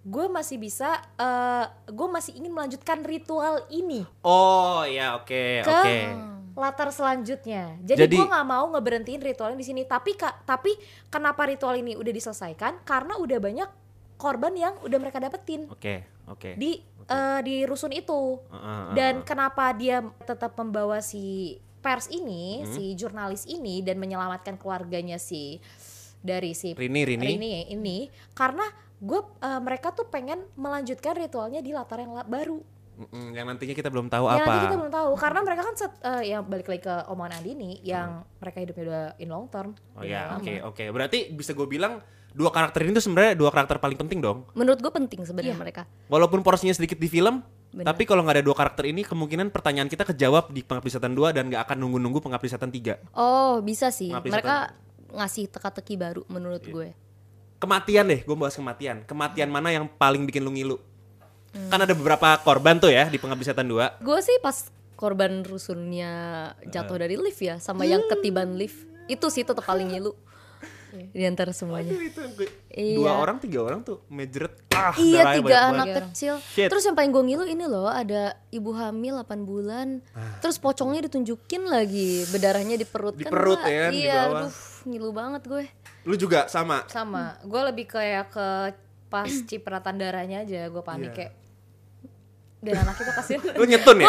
gue 0.03 0.25
masih 0.27 0.59
bisa, 0.59 0.89
eh, 1.15 1.65
gue 1.87 2.07
masih 2.07 2.35
ingin 2.35 2.51
melanjutkan 2.51 3.01
ritual 3.01 3.63
ini 3.69 4.03
Oh 4.21 4.83
ya 4.83 5.15
oke 5.15 5.63
ke 5.63 5.71
oke. 5.71 5.97
Latar 6.53 6.89
selanjutnya. 6.89 7.77
Jadi, 7.81 7.99
Jadi- 8.05 8.17
gue 8.17 8.27
nggak 8.27 8.47
mau 8.47 8.65
ngeberhentiin 8.69 9.21
ritualnya 9.21 9.57
di 9.57 9.65
sini. 9.65 9.81
Tapi 9.83 10.13
kak, 10.13 10.45
tapi 10.45 10.73
kenapa 11.07 11.45
ritual 11.45 11.73
ini 11.75 11.93
udah 11.93 12.09
diselesaikan? 12.09 12.85
Karena 12.85 13.17
udah 13.17 13.37
banyak 13.37 13.69
korban 14.15 14.53
yang 14.53 14.73
udah 14.79 14.97
mereka 15.01 15.19
dapetin 15.19 15.67
Oke 15.67 16.05
oke. 16.25 16.55
di 16.55 16.79
eh, 17.03 17.39
di 17.43 17.67
rusun 17.67 17.91
itu. 17.91 18.39
Uh, 18.47 18.55
uh, 18.55 18.63
uh, 18.63 18.93
Dan 18.95 19.21
kenapa 19.21 19.75
dia 19.75 19.99
tetap 20.23 20.55
membawa 20.55 21.03
si 21.03 21.57
pers 21.83 22.07
ini, 22.07 22.63
Hmm. 22.63 22.71
si 22.71 22.83
jurnalis 22.95 23.43
ini 23.43 23.83
dan 23.83 23.99
menyelamatkan 23.99 24.55
keluarganya 24.55 25.19
si 25.19 25.59
dari 26.23 26.55
si 26.55 26.71
Rini 26.71 27.03
Rini. 27.03 27.67
ini 27.67 28.07
karena 28.31 28.63
gue 29.03 29.19
eh, 29.19 29.59
mereka 29.59 29.91
tuh 29.91 30.07
pengen 30.07 30.47
melanjutkan 30.55 31.19
ritualnya 31.19 31.59
di 31.59 31.75
latar 31.75 31.99
yang 31.99 32.15
la- 32.15 32.23
baru. 32.23 32.63
Mm-mm, 32.93 33.33
yang 33.33 33.45
nantinya 33.45 33.71
kita 33.71 33.87
belum 33.87 34.05
tahu 34.05 34.25
Ya 34.25 34.33
apa. 34.35 34.45
nanti 34.45 34.65
kita 34.65 34.77
belum 34.77 34.91
tahu 34.91 35.09
karena 35.15 35.39
mereka 35.41 35.61
kan 35.63 35.73
set, 35.73 35.93
eh, 35.99 36.23
ya 36.27 36.37
balik 36.39 36.67
lagi 36.67 36.81
ke 36.81 36.95
omongan 37.07 37.33
Andini 37.37 37.81
yang 37.81 38.21
mereka 38.37 38.57
hidupnya 38.59 38.83
udah 38.83 39.03
in 39.17 39.27
long 39.27 39.47
term. 39.47 39.73
Oh 39.93 40.01
ya 40.01 40.29
lama. 40.29 40.37
oke 40.37 40.53
oke. 40.63 40.83
Berarti 40.89 41.17
bisa 41.29 41.51
gue 41.51 41.65
bilang 41.65 41.97
dua 42.29 42.49
karakter 42.49 42.81
ini 42.81 42.93
tuh 42.93 43.03
sebenarnya 43.03 43.33
dua 43.33 43.49
karakter 43.49 43.77
paling 43.77 43.97
penting 43.97 44.19
dong. 44.19 44.45
Menurut 44.53 44.77
gue 44.77 44.91
penting 44.91 45.21
sebenarnya 45.21 45.53
Iya. 45.53 45.59
mereka. 45.59 45.81
Walaupun 46.05 46.41
porsinya 46.41 46.69
sedikit 46.71 46.95
di 46.95 47.05
film, 47.07 47.41
Benar. 47.71 47.85
tapi 47.87 48.05
kalau 48.05 48.21
nggak 48.21 48.37
ada 48.37 48.45
dua 48.45 48.53
karakter 48.55 48.85
ini 48.85 49.01
kemungkinan 49.01 49.49
pertanyaan 49.49 49.85
kita 49.85 50.05
kejawab 50.05 50.49
di 50.49 50.61
Pengabdi 50.61 50.89
Setan 50.89 51.11
2 51.11 51.29
dan 51.31 51.49
nggak 51.49 51.61
akan 51.63 51.77
nunggu-nunggu 51.79 52.21
Pengabdi 52.21 52.45
Setan 52.47 52.69
3. 52.69 53.01
Oh, 53.11 53.57
bisa 53.59 53.89
sih. 53.89 54.09
Pengabdi 54.09 54.29
Mereka 54.29 54.55
ngasih 55.13 55.49
teka-teki 55.49 55.93
baru 55.95 56.21
menurut 56.27 56.61
Iya. 56.61 56.73
gue. 56.73 56.89
Kematian 57.57 58.05
deh, 58.05 58.21
gue 58.21 58.35
bahas 58.35 58.53
kematian. 58.53 59.01
Kematian 59.03 59.47
mana 59.47 59.71
yang 59.71 59.87
paling 59.87 60.25
bikin 60.25 60.43
lu 60.43 60.51
ngilu? 60.51 60.77
Kan 61.53 61.79
ada 61.79 61.91
beberapa 61.91 62.33
korban 62.39 62.77
tuh 62.77 62.89
ya 62.89 63.05
di 63.05 63.15
Pengabdi 63.15 63.43
Setan 63.43 63.65
2. 63.65 63.99
Gue 63.99 64.19
sih 64.19 64.37
pas 64.39 64.57
korban 64.93 65.41
rusunnya 65.41 66.13
jatuh 66.65 66.97
dari 66.97 67.13
lift 67.13 67.39
ya, 67.39 67.57
sama 67.57 67.83
yang 67.83 68.01
ketiban 68.07 68.53
lift 68.53 68.77
itu 69.03 69.27
sih 69.27 69.41
tetap 69.41 69.61
paling 69.61 69.87
ngilu 69.87 70.15
di 71.09 71.23
antara 71.23 71.49
semuanya. 71.49 71.89
itu 71.91 72.21
gue- 72.33 72.53
Iya. 72.69 72.95
dua 72.95 73.11
orang 73.15 73.37
tiga 73.37 73.59
orang 73.61 73.81
tuh 73.81 74.05
mejret 74.07 74.53
ah 74.71 74.93
Iya 74.95 75.35
tiga 75.35 75.57
anak 75.67 75.85
banget. 75.85 76.03
kecil. 76.07 76.33
Shit. 76.39 76.69
Terus 76.69 76.83
yang 76.83 76.93
paling 76.93 77.09
gue 77.09 77.23
ngilu 77.23 77.45
ini 77.45 77.65
loh 77.65 77.85
ada 77.85 78.33
ibu 78.47 78.69
hamil 78.71 79.17
8 79.19 79.41
bulan. 79.43 79.87
Terus 80.39 80.57
pocongnya 80.57 81.01
ditunjukin 81.03 81.65
lagi, 81.65 82.25
berdarahnya 82.27 82.73
di 82.75 82.85
perut 82.85 83.13
Di 83.13 83.25
kan 83.25 83.31
perut 83.31 83.57
gua- 83.59 83.67
ya, 83.67 83.85
di 83.89 83.99
Iya, 83.99 84.13
bawah. 84.23 84.39
aduh 84.39 84.53
ngilu 84.85 85.09
banget 85.11 85.41
gue. 85.43 85.63
lu 86.03 86.15
juga 86.15 86.45
sama 86.45 86.83
Sama, 86.85 87.39
gue 87.41 87.61
lebih 87.63 87.85
kayak 87.89 88.25
ke 88.29 88.47
pas 89.07 89.29
cipratan 89.45 89.95
darahnya 89.95 90.41
aja 90.41 90.67
gue 90.67 90.81
panik 90.81 91.09
Iya. 91.09 91.15
kayak 91.15 91.33
dan 92.63 92.79
anak 92.79 92.95
itu 92.95 93.11
kasihan. 93.11 93.43
Lu 93.59 93.65
nyetun 93.67 93.97
ya? 93.99 94.07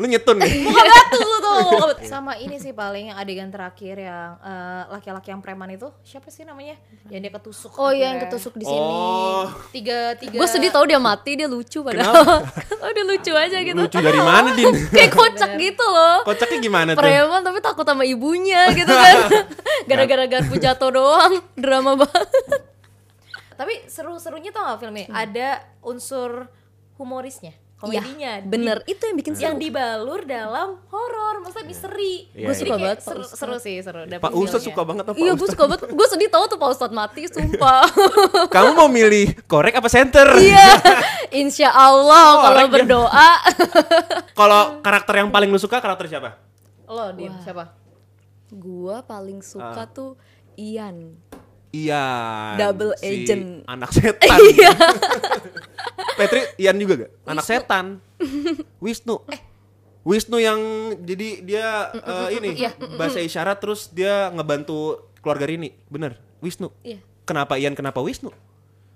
Lu 0.00 0.06
nyetun 0.08 0.36
ya? 0.40 0.48
Muka 0.64 0.82
batu 0.82 1.18
lu 1.20 1.36
tuh. 1.38 1.92
Sama 2.10 2.32
ini 2.40 2.56
sih 2.56 2.72
paling 2.72 3.12
yang 3.12 3.18
adegan 3.20 3.52
terakhir 3.52 4.00
yang 4.00 4.40
eh, 4.40 4.82
laki-laki 4.88 5.28
yang 5.28 5.44
preman 5.44 5.68
itu 5.68 5.92
siapa 6.00 6.32
sih 6.32 6.48
namanya? 6.48 6.80
Yang 7.12 7.20
dia 7.20 7.32
ketusuk 7.36 7.70
Oh 7.76 7.92
iya 7.92 8.08
yang 8.08 8.16
akhirnya. 8.16 8.32
ketusuk 8.32 8.54
di 8.56 8.64
sini. 8.64 8.80
oh. 8.80 9.44
Tiga 9.68 10.16
tiga 10.16 10.36
Gue 10.40 10.48
sedih 10.48 10.72
tau 10.72 10.88
dia 10.88 10.96
mati, 10.96 11.36
dia 11.36 11.44
lucu 11.44 11.84
padahal. 11.84 12.40
oh 12.80 12.90
dia 12.90 13.04
lucu 13.04 13.32
aja 13.36 13.58
gitu. 13.60 13.76
lucu 13.76 13.98
dari 14.00 14.20
mana 14.24 14.56
din? 14.56 14.72
Kayak 14.88 15.12
kocak 15.12 15.50
gitu 15.60 15.84
loh. 15.84 16.24
kocaknya 16.24 16.58
gimana 16.58 16.90
tuh? 16.96 17.04
Preman 17.04 17.40
tapi 17.44 17.58
takut 17.60 17.84
sama 17.84 18.08
ibunya 18.08 18.72
gitu 18.72 18.88
kan. 18.88 19.16
Gara-gara 19.84 20.24
garpu 20.24 20.56
jatuh 20.56 20.88
doang, 20.88 21.44
drama 21.52 22.00
banget. 22.00 22.28
tapi 23.52 23.76
seru-serunya 23.84 24.56
tau 24.56 24.72
gak 24.72 24.80
film 24.80 24.96
ini 24.96 25.04
ada 25.12 25.60
unsur 25.84 26.48
humorisnya 26.96 27.52
komedinya. 27.80 28.32
Iya, 28.36 28.44
bener 28.44 28.76
itu 28.84 29.00
yang 29.00 29.16
bikin 29.16 29.32
Yang 29.34 29.40
seru. 29.50 29.62
dibalur 29.62 30.20
dalam 30.22 30.68
horor, 30.86 31.34
maksudnya 31.40 31.66
misteri. 31.66 32.28
Iya, 32.30 32.44
Gue 32.44 32.52
iya. 32.52 32.60
suka 32.60 32.74
banget 32.76 32.98
seru, 33.00 33.24
seru 33.24 33.56
sih, 33.56 33.80
seru. 33.80 34.04
dapet 34.04 34.20
Pak 34.20 34.30
Ustadz 34.30 34.52
feel-nya. 34.60 34.68
suka 34.68 34.82
banget 34.84 35.02
sama 35.02 35.10
Pak 35.10 35.18
Iya 35.18 35.30
gue 35.30 35.36
Ustadz. 35.38 35.50
suka 35.50 35.64
banget, 35.66 35.80
gue 35.90 36.06
sedih 36.06 36.28
tau 36.28 36.44
tuh 36.44 36.58
Pak 36.58 36.70
Ustadz 36.70 36.92
mati, 36.92 37.22
sumpah 37.32 37.82
Kamu 38.46 38.70
mau 38.74 38.86
milih 38.86 39.26
korek 39.44 39.72
apa 39.74 39.88
center? 39.88 40.28
Iya, 40.36 40.68
insya 41.34 41.68
Allah 41.70 42.26
Oh, 42.30 42.42
kalau 42.44 42.60
dia- 42.62 42.74
berdoa 42.76 43.30
Kalau 44.38 44.62
karakter 44.80 45.14
yang 45.16 45.28
paling 45.28 45.48
lu 45.48 45.56
suka 45.56 45.78
karakter 45.78 46.04
siapa? 46.06 46.36
Lo, 46.84 47.10
Din, 47.10 47.32
siapa? 47.38 47.72
Gue 48.46 49.00
paling 49.02 49.40
suka 49.40 49.86
tuh 49.86 50.20
Ian 50.54 51.16
Iya. 51.70 52.04
Double 52.58 52.92
si 52.98 53.06
agent. 53.26 53.62
Anak 53.66 53.90
setan. 53.94 54.38
Iya. 54.50 54.72
Petri, 56.18 56.40
Ian 56.60 56.76
juga 56.76 57.06
gak? 57.06 57.10
Anak 57.24 57.44
setan. 57.46 57.86
Wisnu. 58.84 59.22
Wisnu 60.02 60.36
yang 60.40 60.60
jadi 61.04 61.28
dia 61.44 61.66
eh, 61.92 62.28
ini 62.40 62.56
iya, 62.56 62.72
bahasa 62.96 63.20
isyarat 63.20 63.60
terus 63.60 63.92
dia 63.92 64.32
ngebantu 64.32 65.08
keluarga 65.22 65.46
Rini. 65.46 65.76
Bener. 65.86 66.18
Wisnu. 66.42 66.72
Iya. 66.82 66.98
Kenapa 67.28 67.60
Ian 67.60 67.78
kenapa 67.78 68.02
Wisnu? 68.02 68.32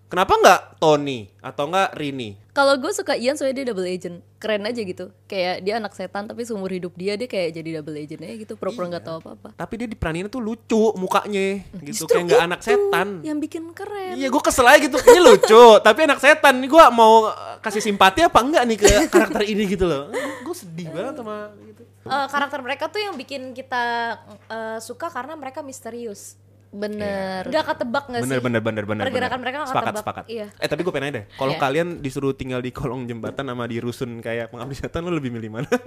Kenapa 0.05 0.37
nggak 0.37 0.61
Tony 0.79 1.27
atau 1.41 1.65
nggak 1.67 1.97
Rini? 1.97 2.39
Kalau 2.55 2.79
gue 2.79 2.93
suka 2.95 3.19
Ian 3.19 3.35
soalnya 3.35 3.65
dia 3.65 3.67
double 3.75 3.89
agent. 3.89 4.23
Keren 4.39 4.63
aja 4.63 4.79
gitu. 4.79 5.11
Kayak 5.27 5.65
dia 5.67 5.75
anak 5.83 5.91
setan 5.97 6.31
tapi 6.31 6.47
seumur 6.47 6.71
hidup 6.71 6.95
dia 6.95 7.19
Dia 7.19 7.27
kayak 7.27 7.51
jadi 7.51 7.83
double 7.83 7.99
agent 7.99 8.21
aja 8.23 8.35
gitu. 8.39 8.55
Pura-pura 8.55 8.87
Iya. 8.87 8.95
gak 9.01 9.05
tahu 9.11 9.17
apa-apa. 9.25 9.49
Tapi 9.59 9.75
dia 9.75 9.89
diperaninnya 9.91 10.31
tuh 10.31 10.39
lucu 10.39 10.95
mukanya 10.95 11.67
gitu. 11.83 12.05
Justru 12.05 12.15
kayak 12.15 12.25
nggak 12.31 12.45
anak 12.47 12.61
setan. 12.63 13.09
Yang 13.27 13.39
bikin 13.51 13.65
keren. 13.75 14.15
Iya 14.15 14.29
gue 14.31 14.43
kesel 14.45 14.67
aja 14.71 14.79
gitu. 14.79 14.97
Ini 15.03 15.21
lucu 15.25 15.65
Tapi 15.83 15.99
anak 16.07 16.21
setan. 16.23 16.55
Ini 16.63 16.67
gue 16.71 16.85
mau 16.95 17.27
uh, 17.27 17.59
kasih 17.59 17.83
simpati 17.83 18.23
apa 18.23 18.39
enggak 18.39 18.63
nih 18.71 18.77
ke 18.79 18.87
karakter 19.11 19.43
ini 19.51 19.67
gitu 19.67 19.89
loh. 19.89 20.15
Gue 20.47 20.55
sedih 20.55 20.95
banget 20.95 21.19
sama 21.19 21.51
gitu. 21.59 21.83
Eh, 22.05 22.27
karakter 22.29 22.61
mereka 22.61 22.85
tuh 22.93 23.01
yang 23.01 23.17
bikin 23.17 23.57
kita 23.57 24.15
eh, 24.47 24.79
suka 24.79 25.09
karena 25.09 25.35
mereka 25.35 25.65
misterius. 25.65 26.37
Bener 26.75 27.47
Gak 27.47 27.65
ketebak 27.65 28.05
gak 28.09 28.21
Bener 28.21 28.37
sih? 28.37 28.43
bener 28.43 28.61
bener 28.61 28.85
bener 28.85 29.05
Pergerakan 29.05 29.31
bener. 29.33 29.41
mereka 29.41 29.57
nggak 29.57 29.71
Sepakat 29.71 29.87
ketebak. 29.89 30.03
sepakat 30.03 30.25
Iya. 30.27 30.47
Eh 30.59 30.67
tapi 30.67 30.81
gue 30.83 30.91
pengen 30.91 31.07
aja 31.07 31.15
deh 31.15 31.25
Kalau 31.33 31.53
Iya. 31.53 31.61
kalian 31.61 31.89
disuruh 31.99 32.33
tinggal 32.33 32.59
di 32.59 32.71
kolong 32.71 33.07
jembatan 33.07 33.47
Sama 33.47 33.65
di 33.65 33.79
rusun 33.79 34.19
kayak 34.19 34.51
pengabdi 34.51 34.75
setan 34.75 35.03
Lo 35.03 35.13
lebih 35.13 35.31
milih 35.31 35.51
mana? 35.53 35.71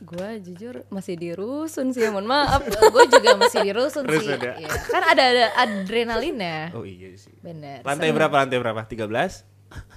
Gue 0.00 0.40
jujur 0.40 0.88
masih 0.88 1.12
di 1.12 1.28
rusun 1.30 1.92
sih 1.92 2.08
mohon 2.08 2.24
maaf 2.24 2.64
gue 2.94 3.04
juga 3.06 3.36
masih 3.36 3.60
di 3.60 3.70
rusun 3.70 4.00
sih. 4.02 4.16
Rusun 4.16 4.40
ya? 4.40 4.56
Iya. 4.56 4.68
Kan 4.88 5.02
ada, 5.04 5.22
ada 5.22 5.46
adrenalinnya. 5.60 6.72
Oh 6.72 6.84
iya 6.84 7.12
sih 7.14 7.28
Bener. 7.38 7.80
Lantai 7.80 8.08
berapa? 8.08 8.32
Lantai 8.34 8.56
berapa? 8.56 8.80
13? 8.80 9.04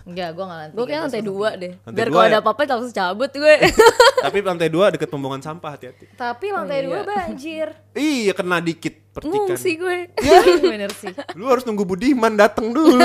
Enggak, 0.03 0.29
gue 0.31 0.43
gak 0.43 0.59
lantai. 0.59 0.75
Gue 0.75 0.85
kayak 0.85 1.01
lantai 1.01 1.23
dua 1.23 1.49
deh 1.55 1.71
Lantai 1.79 1.95
Biar 1.95 2.07
dua 2.07 2.13
kalau 2.13 2.25
ya? 2.25 2.29
ada 2.29 2.39
apa-apa 2.39 2.61
langsung 2.67 2.91
cabut 2.93 3.31
gue 3.31 3.55
Tapi 4.25 4.37
lantai 4.39 4.67
2 4.67 4.93
deket 4.93 5.07
pembuangan 5.07 5.41
sampah 5.41 5.71
hati-hati 5.73 6.05
Tapi 6.13 6.45
lantai 6.49 6.79
Oh, 6.79 6.85
dua 6.85 6.97
iya. 6.97 7.05
banjir. 7.05 7.67
Iya 7.95 8.31
kena 8.31 8.57
dikit 8.59 8.93
percikan 9.09 9.33
Ngungsi 9.47 9.71
gue 9.73 9.97
Bener 10.73 10.91
sih. 10.91 11.11
Lu 11.33 11.47
harus 11.47 11.63
nunggu 11.63 11.83
Budiman 11.83 12.33
datang 12.33 12.69
dulu 12.69 12.99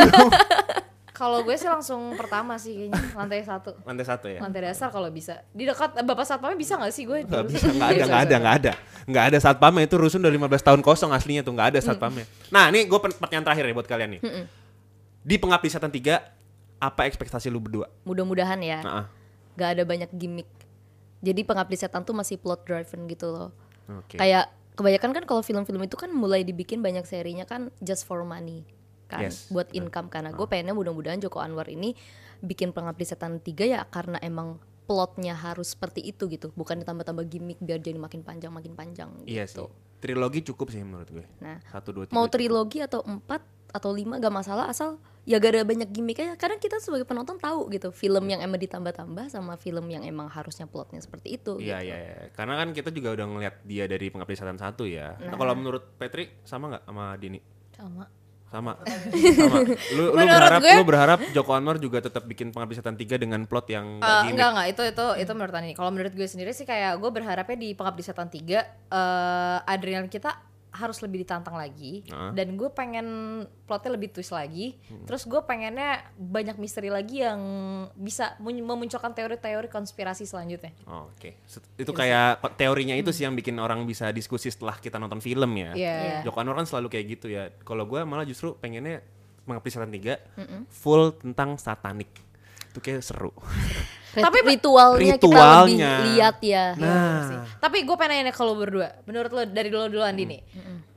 Kalau 1.10 1.42
gue 1.42 1.54
sih 1.54 1.66
langsung 1.66 2.14
pertama 2.14 2.54
sih 2.56 2.74
kayaknya 2.86 3.02
lantai 3.12 3.42
satu. 3.42 3.74
Lantai 3.82 4.04
satu 4.04 4.26
ya? 4.28 4.38
Lantai 4.38 4.60
dasar 4.64 4.86
kalau 4.88 5.10
bisa. 5.10 5.42
Di 5.50 5.66
dekat 5.66 5.98
bapak 5.98 6.22
satpamnya 6.22 6.54
bisa 6.54 6.78
gak 6.78 6.90
sih 6.90 7.02
gue? 7.02 7.26
Gak 7.26 7.42
bisa, 7.44 7.66
gak 7.68 7.90
ada, 7.90 8.04
gak 8.04 8.22
ada, 8.22 8.36
gak 8.38 8.54
ada 8.56 8.72
Gak 9.04 9.24
ada 9.26 9.38
satpamnya, 9.40 9.82
itu 9.82 9.94
rusun 9.94 10.20
udah 10.20 10.30
15 10.46 10.62
tahun 10.62 10.80
kosong 10.80 11.10
aslinya 11.10 11.42
tuh, 11.42 11.50
gak 11.52 11.74
ada 11.74 11.80
satpamnya 11.80 12.22
Nah 12.48 12.70
ini 12.70 12.86
gue 12.86 12.98
pertanyaan 12.98 13.42
terakhir 13.44 13.64
ya 13.64 13.74
buat 13.74 13.86
kalian 13.86 14.10
nih 14.14 14.20
Di 15.18 15.36
Pengabdi 15.36 15.66
Setan 15.66 15.90
3, 15.90 16.37
apa 16.78 17.06
ekspektasi 17.06 17.50
lu 17.50 17.58
berdua? 17.58 17.90
Mudah-mudahan 18.02 18.58
ya. 18.62 18.80
Nah, 18.82 19.06
Gak 19.58 19.74
ada 19.74 19.82
banyak 19.82 20.10
gimmick. 20.14 20.46
Jadi 21.18 21.42
pengabdi 21.42 21.74
setan 21.74 22.06
tuh 22.06 22.14
masih 22.14 22.38
plot 22.38 22.62
driven 22.62 23.10
gitu 23.10 23.26
loh. 23.34 23.50
Oke. 23.90 24.14
Kayak 24.14 24.54
kebanyakan 24.78 25.10
kan 25.10 25.24
kalau 25.26 25.42
film-film 25.42 25.82
itu 25.82 25.98
kan 25.98 26.14
mulai 26.14 26.46
dibikin 26.46 26.78
banyak 26.78 27.02
serinya 27.02 27.42
kan 27.42 27.74
just 27.82 28.06
for 28.06 28.22
money 28.22 28.62
kan 29.10 29.26
Yes, 29.26 29.48
buat 29.50 29.72
income 29.74 30.12
karena 30.12 30.30
gue 30.30 30.46
pengennya 30.46 30.76
mudah-mudahan 30.76 31.18
Joko 31.18 31.40
Anwar 31.42 31.66
ini 31.66 31.96
bikin 32.38 32.70
pengabdi 32.70 33.02
setan 33.02 33.40
3 33.42 33.50
ya 33.66 33.80
karena 33.88 34.20
emang 34.22 34.60
plotnya 34.86 35.34
harus 35.34 35.74
seperti 35.74 36.04
itu 36.06 36.28
gitu. 36.30 36.52
Bukan 36.54 36.78
ditambah-tambah 36.84 37.24
gimmick 37.26 37.58
biar 37.58 37.82
jadi 37.82 37.98
makin 37.98 38.22
panjang 38.22 38.52
makin 38.54 38.78
panjang 38.78 39.10
Iya 39.26 39.48
sih. 39.48 39.58
Gitu. 39.58 39.66
Trilogi 39.98 40.46
cukup 40.46 40.70
sih 40.70 40.84
menurut 40.86 41.10
gue. 41.10 41.26
Nah, 41.42 41.58
Satu, 41.66 41.90
dua, 41.90 42.06
tiga 42.06 42.14
mau 42.14 42.30
cukup. 42.30 42.38
trilogi 42.38 42.78
atau 42.78 43.02
empat 43.02 43.42
atau 43.74 43.90
lima 43.90 44.16
gak 44.16 44.30
masalah 44.30 44.70
asal 44.70 45.02
ya 45.28 45.36
gak 45.36 45.52
ada 45.52 45.62
banyak 45.62 45.88
gimmick 45.88 46.16
aja 46.18 46.34
karena 46.34 46.56
kita 46.56 46.76
sebagai 46.78 47.04
penonton 47.04 47.36
tahu 47.36 47.68
gitu 47.68 47.92
film 47.92 48.24
yang 48.24 48.40
emang 48.40 48.56
ditambah-tambah 48.56 49.28
sama 49.28 49.54
film 49.54 49.84
yang 49.86 50.00
emang 50.02 50.24
harusnya 50.26 50.64
plotnya 50.64 50.98
seperti 50.98 51.36
itu 51.36 51.60
Iya, 51.60 51.78
gitu. 51.78 51.86
iya, 51.86 51.96
iya. 52.00 52.16
Karena 52.32 52.56
kan 52.56 52.72
kita 52.72 52.88
juga 52.88 53.12
udah 53.12 53.26
ngeliat 53.26 53.54
dia 53.62 53.84
dari 53.84 54.08
Pengabdi 54.08 54.32
Setan 54.34 54.56
1 54.56 54.64
ya 54.88 55.20
Nah, 55.20 55.36
kalau 55.36 55.52
menurut 55.52 55.84
Petri, 55.94 56.32
sama 56.42 56.72
gak 56.72 56.82
sama 56.82 57.12
Dini? 57.14 57.36
Sama. 57.70 58.08
Sama. 58.48 58.72
sama. 59.38 59.56
Lu, 59.92 60.02
lu 60.02 60.16
Menurut 60.16 60.32
berharap 60.32 60.60
gue- 60.62 60.72
lu 60.72 60.84
berharap 60.86 61.20
Joko 61.30 61.52
Anwar 61.52 61.76
juga 61.76 62.00
tetap 62.00 62.24
bikin 62.24 62.48
Pengabdi 62.48 62.74
Setan 62.74 62.96
3 62.96 63.04
dengan 63.18 63.44
plot 63.44 63.68
yang 63.68 63.86
gak 63.96 64.08
Eh, 64.08 64.12
gimmick. 64.24 64.32
enggak 64.32 64.48
enggak 64.50 64.66
itu 64.70 64.82
itu 64.88 65.06
itu 65.20 65.32
menurut 65.34 65.52
Tani. 65.52 65.70
Kalau 65.72 65.90
menurut 65.90 66.10
gue 66.10 66.24
sendiri 66.24 66.50
sih 66.50 66.64
kayak 66.64 66.96
gue 66.96 67.10
berharapnya 67.10 67.54
di 67.54 67.68
Pengabdi 67.72 68.00
Setan 68.00 68.26
3 68.26 68.40
eh 68.88 69.58
adrenalin 69.62 70.08
kita 70.08 70.32
harus 70.78 71.02
lebih 71.02 71.26
ditantang 71.26 71.52
lagi 71.52 72.06
Heeh. 72.06 72.30
dan 72.32 72.54
gue 72.54 72.70
pengen 72.70 73.06
plotnya 73.66 73.90
lebih 73.92 74.08
twist 74.08 74.30
lagi. 74.30 74.78
Terus 75.04 75.26
gue 75.26 75.42
pengennya 75.42 76.06
banyak 76.14 76.54
misteri 76.56 76.88
lagi 76.88 77.20
yang 77.20 77.40
bisa 77.92 78.38
mun- 78.38 78.62
memunculkan 78.62 79.10
teori-teori 79.10 79.66
konspirasi 79.66 80.22
selanjutnya. 80.22 80.70
Oh, 80.86 81.10
Oke, 81.10 81.42
Set- 81.44 81.66
itu 81.74 81.90
kayak 81.90 82.38
teorinya 82.54 82.94
itu 82.94 83.10
sih 83.10 83.26
yang 83.26 83.34
bikin 83.34 83.58
orang 83.58 83.82
bisa 83.82 84.08
diskusi 84.08 84.48
setelah 84.48 84.78
kita 84.78 84.96
nonton 84.96 85.18
film 85.18 85.50
ya. 85.52 85.74
Iya. 85.74 86.22
Joko 86.22 86.38
Anwar 86.38 86.62
kan 86.62 86.70
selalu 86.70 86.88
kayak 86.88 87.06
gitu 87.10 87.26
ya. 87.28 87.50
Kalau 87.60 87.82
gue 87.84 87.98
malah 88.06 88.22
justru 88.22 88.54
pengennya 88.54 89.02
mengabdi 89.42 89.68
setan 89.68 89.90
tiga 89.90 90.22
full 90.70 91.10
tentang 91.12 91.58
satanik. 91.58 92.08
Itu 92.70 92.78
kayak 92.78 93.02
seru. 93.02 93.34
Rit- 94.08 94.24
Tapi 94.24 94.38
ritualnya, 94.42 95.14
kita 95.14 95.28
Ritualnya. 95.28 95.68
lebih 95.68 95.80
lihat 96.08 96.36
ya. 96.40 96.64
Nah, 96.74 97.44
Tapi 97.58 97.84
gue 97.84 97.96
pengen 97.96 98.24
nanya 98.24 98.32
kalau 98.32 98.54
berdua, 98.54 98.88
menurut 99.04 99.30
lo 99.30 99.42
dari 99.44 99.68
dulu 99.68 99.84
dulu 99.86 100.00
Andi 100.00 100.24
nih, 100.24 100.40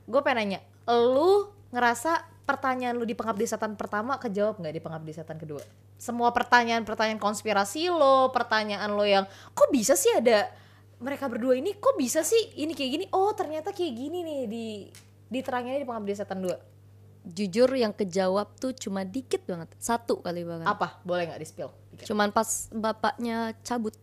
gue 0.02 0.20
pengen 0.20 0.38
nanya, 0.38 0.60
lu 0.88 1.46
ngerasa 1.68 2.12
pertanyaan 2.42 2.96
lu 2.96 3.04
di 3.04 3.12
pengabdi 3.12 3.44
setan 3.44 3.76
pertama 3.76 4.16
kejawab 4.16 4.58
nggak 4.58 4.72
di 4.72 4.80
pengabdi 4.80 5.12
setan 5.12 5.36
kedua? 5.36 5.60
Semua 5.94 6.32
pertanyaan-pertanyaan 6.32 7.16
konspirasi 7.16 7.86
lo, 7.86 8.30
pertanyaan 8.30 8.90
lo 8.90 9.04
yang 9.04 9.22
kok 9.52 9.68
bisa 9.68 9.92
sih 9.92 10.10
ada 10.10 10.50
mereka 10.98 11.26
berdua 11.26 11.54
ini, 11.54 11.74
kok 11.74 11.94
bisa 11.94 12.22
sih 12.22 12.40
ini 12.56 12.72
kayak 12.72 12.90
gini? 12.92 13.04
Oh 13.10 13.30
ternyata 13.32 13.70
kayak 13.70 13.92
gini 13.92 14.18
nih 14.20 14.40
di 14.46 14.66
diteranginnya 15.28 15.80
di 15.80 15.86
pengabdi 15.86 16.12
setan 16.12 16.40
dua. 16.40 16.56
Jujur 17.24 17.70
yang 17.70 17.90
kejawab 17.90 18.56
tuh 18.56 18.72
cuma 18.72 19.02
dikit 19.02 19.42
banget. 19.44 19.70
Satu 19.76 20.18
kali 20.18 20.42
bahkan. 20.42 20.66
Apa? 20.66 20.98
Boleh 21.02 21.24
nggak 21.24 21.38
di 21.38 21.46
spill? 21.46 21.70
Cuman 22.02 22.28
pas 22.28 22.46
bapaknya 22.70 23.54
cabut. 23.60 23.94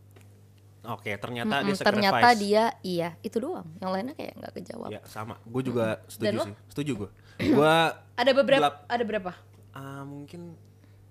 oke 0.81 1.11
ternyata 1.13 1.59
dia 1.59 1.65
Mm-mm, 1.65 1.75
sacrifice. 1.75 1.83
ternyata 1.85 2.27
dia 2.33 2.63
iya 2.81 3.09
itu 3.19 3.35
doang. 3.37 3.67
Yang 3.77 3.91
lainnya 3.91 4.13
kayak 4.15 4.33
nggak 4.37 4.53
kejawab. 4.55 4.89
Ya 4.89 5.01
sama. 5.05 5.35
Gue 5.43 5.61
juga 5.61 5.99
Dan 5.99 6.07
setuju 6.07 6.33
lo? 6.33 6.43
sih. 6.45 6.55
Setuju 6.67 6.91
gue. 6.95 7.09
Gue 7.45 7.73
Ada 8.21 8.31
beberapa, 8.31 8.63
Gelap. 8.65 8.75
ada 8.87 9.03
berapa? 9.03 9.31
ah, 9.71 10.01
mungkin 10.01 10.55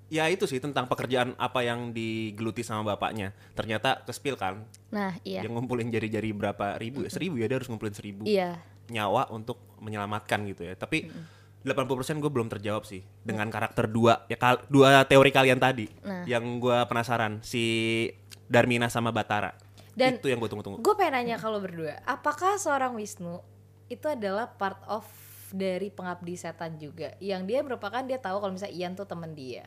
ya 0.08 0.24
itu 0.26 0.44
sih 0.44 0.56
tentang 0.56 0.88
pekerjaan 0.88 1.36
apa 1.36 1.60
yang 1.60 1.92
digeluti 1.92 2.64
sama 2.64 2.80
bapaknya. 2.86 3.36
Ternyata 3.52 4.00
kespil 4.02 4.34
kan. 4.34 4.64
Nah 4.88 5.12
iya. 5.20 5.44
Yang 5.44 5.52
ngumpulin 5.54 5.92
jari-jari 5.92 6.32
berapa 6.32 6.74
ribu 6.74 7.04
ya? 7.04 7.12
Seribu 7.12 7.36
ya 7.36 7.44
dia 7.44 7.60
harus 7.60 7.68
ngumpulin 7.68 7.92
seribu. 7.92 8.24
Iya. 8.24 8.56
nyawa 8.88 9.28
untuk 9.28 9.60
menyelamatkan 9.78 10.48
gitu 10.48 10.64
ya. 10.64 10.72
Tapi 10.72 11.12
80% 11.60 11.84
gue 12.16 12.28
belum 12.28 12.48
terjawab 12.48 12.82
sih 12.82 13.02
dengan 13.20 13.46
karakter 13.46 13.86
dua 13.86 14.22
ya 14.26 14.34
kal- 14.34 14.62
dua 14.66 15.02
teori 15.02 15.28
kalian 15.28 15.58
tadi 15.58 15.90
Nah. 16.00 16.22
yang 16.24 16.42
gue 16.56 16.78
penasaran 16.84 17.40
si 17.40 18.06
Darmina 18.46 18.86
sama 18.86 19.10
Batara. 19.10 19.52
Dan- 19.92 20.16
itu 20.16 20.26
yang 20.26 20.38
gue 20.38 20.46
tunggu-tunggu. 20.46 20.78
Gue 20.78 20.94
pengen 20.94 21.18
nanya 21.18 21.36
kalau 21.36 21.58
berdua, 21.58 21.98
apakah 22.02 22.54
seorang 22.54 22.94
Wisnu 22.94 23.42
itu 23.86 24.06
adalah 24.06 24.46
part 24.48 24.78
of 24.86 25.02
dari 25.48 25.88
pengabdi 25.88 26.34
setan 26.34 26.76
juga, 26.76 27.16
yang 27.18 27.42
dia 27.42 27.58
merupakan 27.58 28.00
dia 28.00 28.16
tahu 28.16 28.38
kalau 28.38 28.52
misalnya 28.52 28.74
Ian 28.74 28.92
tuh 28.94 29.04
temen 29.04 29.32
dia, 29.32 29.66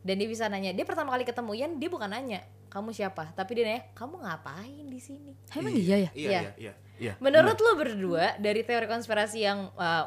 dan 0.00 0.16
dia 0.16 0.24
bisa 0.24 0.46
nanya, 0.46 0.70
dia 0.70 0.82
pertama 0.82 1.10
kali 1.10 1.22
ketemu 1.22 1.50
Ian 1.52 1.72
dia 1.76 1.86
bukan 1.86 2.08
nanya 2.08 2.40
kamu 2.66 2.90
siapa, 2.90 3.30
tapi 3.30 3.52
dia 3.52 3.64
nanya 3.66 3.82
kamu 3.92 4.16
ngapain 4.16 4.86
di 4.86 4.98
sini. 4.98 5.34
Emang 5.52 5.74
iya 5.74 5.96
ya? 5.98 6.10
Iya, 6.10 6.30
Iya. 6.30 6.40
iya, 6.40 6.52
iya, 6.56 6.72
iya. 7.00 7.14
Menurut 7.16 7.56
lo 7.56 7.72
berdua 7.74 8.36
dari 8.36 8.60
teori 8.60 8.84
konspirasi 8.84 9.38
yang 9.40 9.72
uh, 9.74 10.04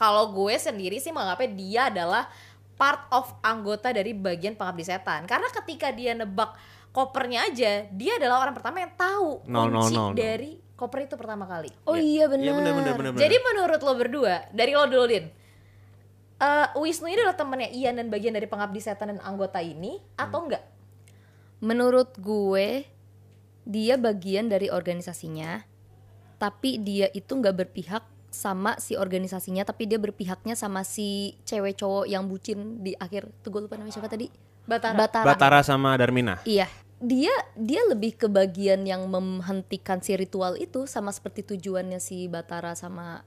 kalau 0.00 0.32
gue 0.32 0.56
sendiri 0.56 0.96
sih 0.96 1.12
menganggapnya 1.12 1.50
dia 1.52 1.82
adalah 1.92 2.24
part 2.74 3.06
of 3.12 3.28
anggota 3.44 3.92
dari 3.92 4.16
bagian 4.16 4.56
pengabdi 4.56 4.82
setan. 4.82 5.28
Karena 5.28 5.46
ketika 5.52 5.92
dia 5.92 6.16
nebak 6.16 6.56
kopernya 6.90 7.46
aja, 7.46 7.86
dia 7.92 8.12
adalah 8.18 8.42
orang 8.48 8.54
pertama 8.56 8.82
yang 8.82 8.92
tahu 8.96 9.44
nol, 9.46 9.68
kunci 9.70 9.94
nol, 9.94 10.10
nol. 10.10 10.12
dari 10.16 10.52
koper 10.74 11.06
itu 11.06 11.14
pertama 11.14 11.46
kali. 11.46 11.70
Oh 11.86 11.94
Iya. 11.94 12.02
iya 12.02 12.24
benar. 12.26 12.44
Iya 12.44 12.52
benar 12.54 12.72
benar 12.74 12.94
benar. 12.98 13.10
benar. 13.14 13.22
Jadi 13.22 13.36
menurut 13.38 13.80
lo 13.82 13.92
berdua, 13.94 14.34
dari 14.50 14.72
lo 14.74 14.84
dulu 14.90 15.04
Din, 15.06 15.26
eh, 16.38 16.66
Wisnu 16.74 17.06
ini 17.06 17.20
adalah 17.22 17.38
temennya 17.38 17.70
Ian 17.70 17.94
dan 17.98 18.06
bagian 18.10 18.34
dari 18.34 18.46
pengabdi 18.50 18.80
setan 18.82 19.14
dan 19.14 19.20
anggota 19.22 19.62
ini 19.62 20.02
atau 20.18 20.46
enggak? 20.46 20.64
Menurut 21.62 22.18
gue 22.18 22.84
dia 23.64 23.94
bagian 23.96 24.52
dari 24.52 24.68
organisasinya, 24.68 25.64
tapi 26.36 26.78
dia 26.78 27.08
itu 27.10 27.30
nggak 27.30 27.56
berpihak 27.64 28.02
sama 28.28 28.74
si 28.82 28.98
organisasinya, 28.98 29.62
tapi 29.62 29.86
dia 29.86 29.96
berpihaknya 29.96 30.58
sama 30.58 30.82
si 30.82 31.38
cewek 31.46 31.78
cowok 31.78 32.10
yang 32.10 32.26
bucin 32.26 32.82
di 32.82 32.98
akhir. 32.98 33.30
Tuh 33.40 33.50
gue 33.54 33.62
lupa 33.62 33.78
namanya 33.78 33.94
siapa 33.94 34.10
tadi? 34.10 34.26
Batara. 34.66 34.98
Batara. 34.98 35.26
Batara 35.28 35.60
sama 35.62 35.94
Darmina. 35.94 36.42
Iya. 36.42 36.66
Dia 36.98 37.30
dia 37.54 37.84
lebih 37.84 38.16
ke 38.16 38.26
bagian 38.26 38.82
yang 38.82 39.06
menghentikan 39.06 40.00
si 40.00 40.16
ritual 40.16 40.56
itu 40.56 40.88
sama 40.88 41.12
seperti 41.12 41.44
tujuannya 41.44 42.00
si 42.00 42.26
Batara 42.26 42.72
sama 42.74 43.22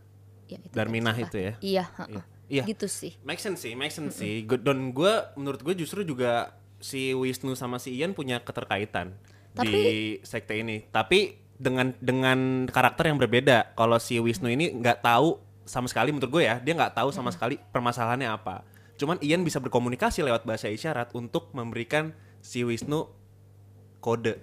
ya 0.47 0.57
itu 0.59 0.73
Darminah 0.73 1.13
siapa? 1.13 1.27
itu 1.29 1.37
ya? 1.37 1.53
Iya, 1.61 1.85
heeh. 2.03 2.09
Iya. 2.11 2.23
Iya. 2.47 2.63
Gitu 2.67 2.87
sih. 2.87 3.13
Make 3.23 3.39
sense 3.39 3.63
sih, 3.63 3.75
make 3.75 3.91
sense 3.91 4.17
sih. 4.17 4.43
Gu- 4.43 4.59
Dan 4.59 4.91
gue, 4.91 5.13
menurut 5.35 5.59
gue 5.61 5.75
justru 5.75 6.03
juga 6.03 6.55
si 6.79 7.11
Wisnu 7.11 7.53
sama 7.53 7.75
si 7.77 7.95
Ian 7.95 8.11
punya 8.11 8.39
keterkaitan 8.39 9.15
di 9.57 9.73
sekte 10.21 10.55
ini. 10.55 10.87
Tapi 10.87 11.46
dengan 11.57 11.93
dengan 11.97 12.69
karakter 12.69 13.09
yang 13.09 13.17
berbeda. 13.17 13.73
Kalau 13.73 13.97
si 13.97 14.21
Wisnu 14.21 14.49
ini 14.49 14.73
nggak 14.77 15.01
tahu 15.01 15.41
sama 15.67 15.89
sekali 15.91 16.15
menurut 16.15 16.31
gue 16.31 16.43
ya, 16.47 16.61
dia 16.63 16.73
nggak 16.77 16.95
tahu 16.95 17.09
sama 17.11 17.33
sekali 17.33 17.59
permasalahannya 17.73 18.29
apa. 18.29 18.63
Cuman 18.97 19.21
Ian 19.21 19.45
bisa 19.45 19.61
berkomunikasi 19.61 20.25
lewat 20.25 20.47
bahasa 20.47 20.71
isyarat 20.71 21.13
untuk 21.13 21.53
memberikan 21.53 22.15
si 22.41 22.63
Wisnu 22.63 23.09
kode 23.99 24.39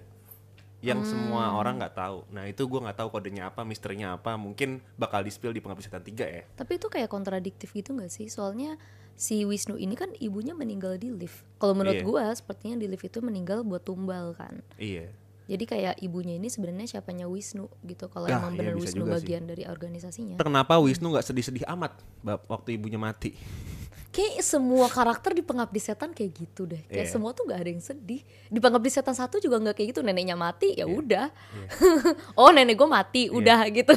yang 0.85 1.01
semua 1.01 1.57
orang 1.57 1.81
nggak 1.81 1.97
tahu. 1.97 2.29
Nah 2.29 2.45
itu 2.45 2.61
gue 2.69 2.77
nggak 2.77 3.01
tahu 3.01 3.09
kodenya 3.09 3.49
apa, 3.49 3.65
misterinya 3.65 4.13
apa. 4.13 4.37
Mungkin 4.37 4.85
bakal 5.01 5.25
di-spill 5.25 5.49
di 5.49 5.57
pengabdi 5.57 5.81
setan 5.81 6.05
3 6.05 6.13
ya. 6.29 6.43
Tapi 6.53 6.77
itu 6.77 6.87
kayak 6.93 7.09
kontradiktif 7.09 7.73
gitu 7.73 7.97
gak 7.97 8.13
sih? 8.13 8.29
Soalnya 8.29 8.77
si 9.17 9.41
Wisnu 9.49 9.81
ini 9.81 9.97
kan 9.97 10.13
ibunya 10.21 10.53
meninggal 10.53 11.01
di 11.01 11.09
lift. 11.09 11.41
Kalau 11.57 11.73
menurut 11.73 11.99
Iya. 11.99 12.05
gua 12.05 12.23
sepertinya 12.37 12.77
di 12.77 12.85
lift 12.85 13.01
itu 13.01 13.17
meninggal 13.23 13.65
buat 13.65 13.81
tumbal 13.81 14.37
kan. 14.37 14.61
Iya. 14.77 15.09
Jadi 15.45 15.63
kayak 15.63 16.01
ibunya 16.01 16.35
ini 16.35 16.49
sebenarnya 16.49 16.97
siapanya 16.97 17.29
Wisnu 17.29 17.69
gitu. 17.85 18.09
Kalau 18.09 18.25
Ya, 18.25 18.41
emang 18.41 18.57
iya, 18.57 18.59
bener 18.65 18.73
bisa 18.75 18.97
Wisnu 18.97 19.01
juga 19.05 19.11
sih. 19.13 19.17
bagian 19.21 19.43
dari 19.45 19.63
organisasinya. 19.65 20.35
Kenapa 20.37 20.73
Wisnu 20.81 21.13
nggak 21.13 21.25
sedih-sedih 21.25 21.65
amat 21.69 22.01
waktu 22.49 22.81
ibunya 22.81 22.97
mati? 22.97 23.37
Kayak 24.15 24.47
semua 24.47 24.87
karakter 24.87 25.35
di 25.35 25.43
Pengabdi 25.43 25.75
Setan 25.83 26.15
kayak 26.15 26.31
gitu 26.31 26.63
deh. 26.63 26.87
Kayak 26.87 27.11
Iya. 27.11 27.13
semua 27.19 27.35
tuh 27.35 27.51
gak 27.51 27.59
ada 27.59 27.67
yang 27.67 27.83
sedih. 27.83 28.23
Di 28.47 28.59
Pengabdi 28.63 28.87
Setan 28.87 29.11
satu 29.11 29.43
juga 29.43 29.59
nggak 29.59 29.75
kayak 29.75 29.91
gitu. 29.91 29.99
Neneknya 29.99 30.39
mati 30.39 30.71
ya 30.71 30.87
udah. 30.87 31.27
oh 32.39 32.47
nenek 32.55 32.79
gue 32.79 32.87
mati 32.87 33.27
udah 33.27 33.67
gitu. 33.67 33.91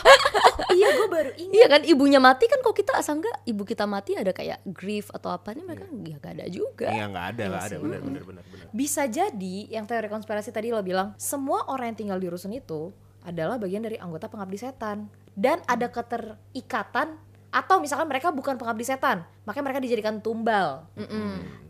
iya, 0.80 0.88
gue 0.96 1.08
baru 1.12 1.30
ingat. 1.36 1.52
iya 1.52 1.66
kan 1.68 1.80
ibunya 1.84 2.16
mati 2.24 2.48
kan 2.48 2.64
kok 2.64 2.72
kita 2.72 2.96
asal 2.96 3.20
nggak 3.20 3.44
ibu 3.44 3.62
kita 3.68 3.84
mati 3.84 4.16
ada 4.16 4.32
kayak 4.32 4.64
grief 4.64 5.12
atau 5.12 5.28
apa 5.28 5.52
nih 5.52 5.60
mereka 5.60 5.84
ya 5.92 6.16
gak 6.16 6.32
ada 6.40 6.46
juga. 6.48 6.88
Iya 6.88 7.04
nggak 7.12 7.26
ada 7.36 7.42
nggak 7.52 7.64
ada 7.68 7.76
benar 7.84 8.00
benar 8.00 8.22
benar 8.24 8.44
benar. 8.48 8.66
Bisa 8.72 9.04
jadi 9.04 9.56
yang 9.68 9.84
teori 9.84 10.08
konspirasi 10.08 10.50
tadi 10.50 10.72
lo 10.72 10.80
bilang, 10.80 11.12
semua 11.20 11.68
orang 11.68 11.92
yang 11.92 11.98
tinggal 12.00 12.18
di 12.18 12.32
rusun 12.32 12.56
itu 12.56 12.96
adalah 13.20 13.60
bagian 13.60 13.84
dari 13.84 14.00
anggota 14.00 14.32
pengabdi 14.32 14.56
setan 14.56 15.08
dan 15.36 15.60
ada 15.68 15.88
keterikatan 15.88 17.16
atau 17.54 17.78
misalkan 17.78 18.10
mereka 18.10 18.34
bukan 18.34 18.58
pengabdi 18.58 18.82
setan, 18.82 19.22
makanya 19.46 19.70
mereka 19.70 19.80
dijadikan 19.80 20.18
tumbal. 20.18 20.90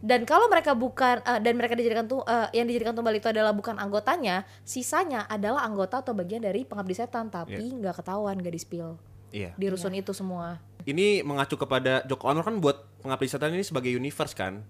Dan 0.00 0.24
kalau 0.24 0.48
mereka 0.48 0.72
bukan 0.72 1.20
eh, 1.20 1.40
dan 1.44 1.60
mereka 1.60 1.76
dijadikan 1.76 2.08
tu, 2.08 2.24
eh, 2.24 2.48
yang 2.56 2.64
dijadikan 2.64 2.96
tumbal 2.96 3.12
itu 3.12 3.28
adalah 3.28 3.52
bukan 3.52 3.76
anggotanya, 3.76 4.48
sisanya 4.64 5.28
adalah 5.28 5.60
anggota 5.68 6.00
atau 6.00 6.16
bagian 6.16 6.40
dari 6.40 6.64
pengabdi 6.64 6.96
setan 6.96 7.28
tapi 7.28 7.60
nggak 7.60 8.00
ketahuan, 8.00 8.40
nggak 8.40 8.54
di-spill 8.56 8.96
Iya. 9.28 9.52
di 9.60 9.66
rusun 9.68 9.92
itu 9.92 10.16
semua. 10.16 10.56
Ini 10.84 11.24
mengacu 11.24 11.56
kepada 11.56 12.04
Joko 12.04 12.28
Anwar 12.28 12.44
kan 12.44 12.60
buat 12.60 12.76
pengabdi 13.00 13.28
setan 13.28 13.52
ini 13.52 13.60
sebagai 13.60 13.92
universe 13.92 14.32
kan, 14.32 14.64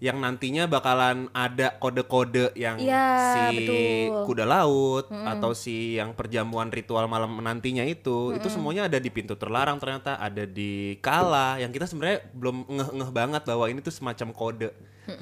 yang 0.00 0.16
nantinya 0.16 0.64
bakalan 0.64 1.28
ada 1.36 1.76
kode-kode 1.76 2.56
yang 2.56 2.80
Iya, 2.80 3.08
si 3.32 3.44
betul. 3.52 4.32
kuda 4.32 4.44
laut 4.48 5.04
atau 5.12 5.52
si 5.52 6.00
yang 6.00 6.16
perjamuan 6.16 6.72
ritual 6.72 7.04
malam 7.04 7.36
menantinya 7.36 7.84
itu, 7.84 8.32
itu 8.32 8.48
semuanya 8.48 8.88
ada 8.88 8.96
di 8.96 9.12
pintu 9.12 9.36
terlarang 9.36 9.76
ternyata 9.76 10.16
ada 10.16 10.48
di 10.48 10.96
Kala 11.04 11.60
yang 11.60 11.68
kita 11.68 11.84
sebenarnya 11.84 12.24
belum 12.32 12.64
ngeh-ngeh 12.64 13.10
banget 13.12 13.42
bahwa 13.44 13.68
ini 13.68 13.84
tuh 13.84 13.92
semacam 13.92 14.32
kode 14.32 14.72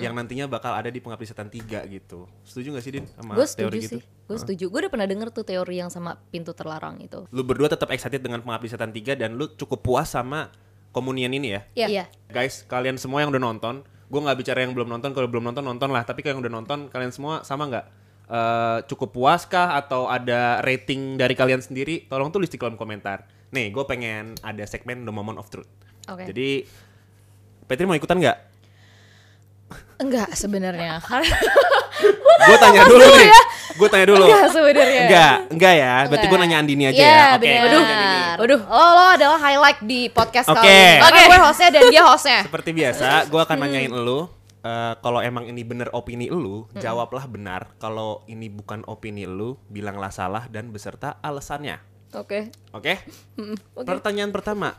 yang 0.00 0.16
nantinya 0.16 0.48
bakal 0.48 0.72
ada 0.72 0.88
di 0.88 0.98
pengabdi 0.98 1.26
setan 1.28 1.52
3 1.52 1.84
gitu. 1.92 2.24
Setuju 2.42 2.74
gak 2.74 2.84
sih 2.84 2.92
Din 2.96 3.04
sama 3.12 3.36
Gue 3.36 3.44
teori 3.44 3.78
setuju 3.78 3.78
gitu? 3.84 3.94
sih. 4.00 4.02
Gue 4.24 4.38
setuju. 4.40 4.64
Gue 4.72 4.78
udah 4.86 4.92
pernah 4.92 5.08
denger 5.08 5.28
tuh 5.30 5.44
teori 5.44 5.76
yang 5.80 5.92
sama 5.92 6.16
pintu 6.32 6.56
terlarang 6.56 7.00
itu. 7.04 7.28
Lu 7.28 7.44
berdua 7.44 7.68
tetap 7.68 7.92
excited 7.92 8.24
dengan 8.24 8.40
pengabdi 8.40 8.68
setan 8.72 8.90
3 8.90 9.20
dan 9.20 9.36
lu 9.36 9.52
cukup 9.54 9.84
puas 9.84 10.08
sama 10.08 10.48
komunian 10.94 11.32
ini 11.34 11.58
ya? 11.58 11.60
Iya. 11.74 11.86
Iya. 11.90 12.04
Guys, 12.30 12.64
kalian 12.64 12.96
semua 12.96 13.20
yang 13.20 13.34
udah 13.34 13.42
nonton, 13.42 13.84
gue 13.84 14.20
nggak 14.20 14.38
bicara 14.40 14.64
yang 14.64 14.72
belum 14.72 14.88
nonton, 14.88 15.10
kalau 15.12 15.28
belum 15.28 15.52
nonton 15.52 15.64
nonton 15.66 15.90
lah. 15.92 16.06
Tapi 16.06 16.24
kalau 16.24 16.38
yang 16.38 16.42
udah 16.46 16.54
nonton, 16.54 16.78
kalian 16.88 17.12
semua 17.12 17.42
sama 17.42 17.66
nggak? 17.68 17.86
Eh, 18.24 18.78
cukup 18.88 19.12
puas 19.12 19.44
kah 19.44 19.76
atau 19.76 20.08
ada 20.08 20.64
rating 20.64 21.20
dari 21.20 21.36
kalian 21.36 21.60
sendiri? 21.60 22.08
Tolong 22.08 22.32
tulis 22.32 22.48
di 22.48 22.56
kolom 22.56 22.80
komentar. 22.80 23.28
Nih, 23.52 23.68
gue 23.68 23.84
pengen 23.84 24.32
ada 24.40 24.64
segmen 24.64 25.04
The 25.04 25.12
Moment 25.12 25.36
of 25.36 25.52
Truth. 25.52 25.68
Oke. 26.08 26.24
Jadi, 26.32 26.64
Petri 27.68 27.84
mau 27.84 27.92
ikutan 27.96 28.16
nggak? 28.16 28.53
Enggak 29.96 30.34
sebenarnya. 30.34 30.98
Gue 32.44 32.56
tanya 32.58 32.82
dulu 32.84 33.00
nih. 33.00 33.30
Gue 33.74 33.88
tanya 33.88 34.06
dulu. 34.06 34.26
Enggak 34.26 34.46
sebenarnya. 34.50 35.02
Enggak, 35.06 35.34
enggak 35.50 35.74
ya. 35.74 35.94
Berarti 36.06 36.26
gue 36.26 36.38
nanya 36.38 36.56
Andini 36.58 36.84
aja 36.84 36.94
Iya, 36.94 37.06
ya. 37.08 37.26
Oke. 37.34 37.46
nanya 37.48 37.78
Andini. 37.80 38.18
Waduh. 38.34 38.60
Lo, 38.60 38.84
lo 38.90 39.04
adalah 39.14 39.38
highlight 39.40 39.80
di 39.80 40.00
podcast 40.08 40.46
Oke. 40.46 40.58
kali 40.58 40.68
ini. 40.68 41.00
Karena 41.00 41.20
gue 41.24 41.38
hostnya 41.40 41.68
dan 41.70 41.82
dia 41.88 42.02
hostnya. 42.04 42.40
Seperti 42.44 42.70
biasa, 42.70 43.06
gue 43.26 43.40
akan 43.40 43.56
nanyain 43.56 43.90
elu. 43.90 44.20
eh, 44.60 44.94
kalau 44.98 45.20
emang 45.20 45.44
ini 45.44 45.60
bener 45.60 45.92
opini 45.92 46.26
elu, 46.26 46.64
jawablah 46.74 47.28
benar. 47.28 47.76
Kalau 47.76 48.24
ini 48.26 48.48
bukan 48.48 48.80
opini 48.84 49.24
elu, 49.24 49.60
bilanglah 49.68 50.08
salah 50.08 50.48
dan 50.48 50.68
beserta 50.68 51.20
alasannya. 51.20 51.78
Oke. 52.12 52.48
Oke? 52.76 52.96
Pertanyaan 53.76 54.30
pertama, 54.30 54.72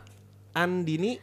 Andini, 0.52 1.22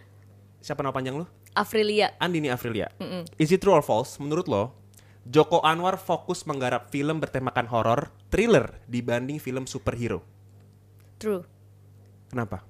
siapa 0.60 0.80
nama 0.80 0.92
panjang 0.92 1.16
lu? 1.16 1.28
Afrilia. 1.54 2.14
Andini 2.18 2.50
Afrilia. 2.50 2.90
Is 3.38 3.54
it 3.54 3.62
true 3.62 3.74
or 3.74 3.86
false? 3.86 4.18
Menurut 4.18 4.50
lo, 4.50 4.74
Joko 5.24 5.64
Anwar 5.64 5.96
fokus 5.96 6.44
menggarap 6.44 6.92
film 6.92 7.24
bertemakan 7.24 7.72
horor, 7.72 8.12
thriller 8.28 8.76
dibanding 8.92 9.40
film 9.40 9.64
superhero. 9.64 10.20
True. 11.16 11.48
Kenapa? 12.28 12.68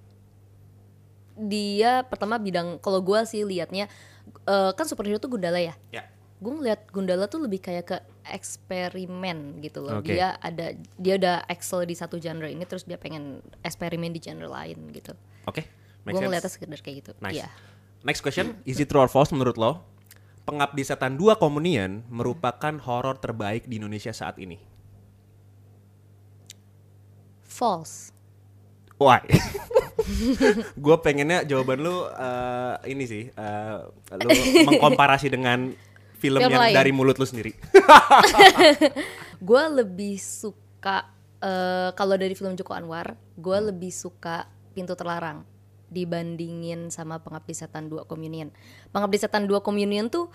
Dia 1.33 2.05
pertama 2.05 2.37
bidang 2.37 2.77
kalau 2.77 3.01
gue 3.01 3.17
sih 3.25 3.41
liatnya 3.41 3.89
eh, 4.45 4.71
kan 4.77 4.85
superhero 4.85 5.17
tuh 5.17 5.33
Gundala 5.33 5.57
ya. 5.57 5.73
Ya. 5.89 6.05
Gue 6.37 6.53
ngeliat 6.53 6.85
Gundala 6.93 7.25
tuh 7.25 7.41
lebih 7.41 7.57
kayak 7.57 7.85
ke 7.89 7.97
eksperimen 8.29 9.57
gitu 9.65 9.81
loh. 9.81 10.05
Oke. 10.05 10.13
Dia 10.13 10.37
ada 10.37 10.77
dia 11.01 11.13
udah 11.17 11.49
excel 11.49 11.89
di 11.89 11.97
satu 11.97 12.21
genre 12.21 12.45
ini 12.45 12.69
terus 12.69 12.85
dia 12.85 13.01
pengen 13.01 13.41
eksperimen 13.65 14.13
di 14.13 14.21
genre 14.21 14.45
lain 14.45 14.93
gitu. 14.93 15.17
Oke. 15.49 15.65
Make 16.05 16.19
Gue 16.19 16.21
ngeliatnya 16.21 16.51
sekedar 16.53 16.79
kayak 16.85 16.95
gitu. 17.01 17.11
Nice. 17.17 17.41
Iya. 17.41 17.49
Next 18.03 18.19
question, 18.19 18.59
is 18.67 18.83
it 18.83 18.91
true 18.91 18.99
or 18.99 19.07
false 19.07 19.31
menurut 19.31 19.55
lo? 19.55 19.79
Pengabdi 20.43 20.83
Setan 20.83 21.15
2 21.15 21.39
Komunian 21.39 22.03
merupakan 22.11 22.75
horor 22.83 23.15
terbaik 23.15 23.63
di 23.63 23.79
Indonesia 23.79 24.11
saat 24.11 24.35
ini. 24.43 24.59
False. 27.47 28.11
Why? 28.99 29.23
Gue 30.83 30.95
pengennya 30.99 31.47
jawaban 31.47 31.79
lu 31.79 31.95
eh, 32.11 32.75
ini 32.91 33.07
sih, 33.07 33.23
eh, 33.31 33.77
lu 34.19 34.29
mengkomparasi 34.67 35.31
dengan 35.31 35.71
film, 36.19 36.43
Film 36.43 36.51
yang 36.51 36.59
lain. 36.59 36.75
dari 36.75 36.91
mulut 36.91 37.15
lu 37.15 37.23
sendiri. 37.23 37.55
Gue 39.47 39.63
lebih 39.79 40.19
suka 40.19 41.07
eh, 41.39 41.95
kalau 41.95 42.19
dari 42.19 42.35
film 42.35 42.51
Joko 42.59 42.75
Anwar, 42.75 43.15
gue 43.39 43.59
lebih 43.71 43.95
suka 43.95 44.43
Pintu 44.75 44.91
Terlarang 44.91 45.52
dibandingin 45.93 46.89
sama 46.89 47.21
Pengabdi 47.21 47.53
Setan 47.53 47.87
2 47.87 48.09
Communion. 48.09 48.49
Pengabdi 48.89 49.21
Setan 49.21 49.45
2 49.45 49.61
Communion 49.61 50.09
tuh 50.09 50.33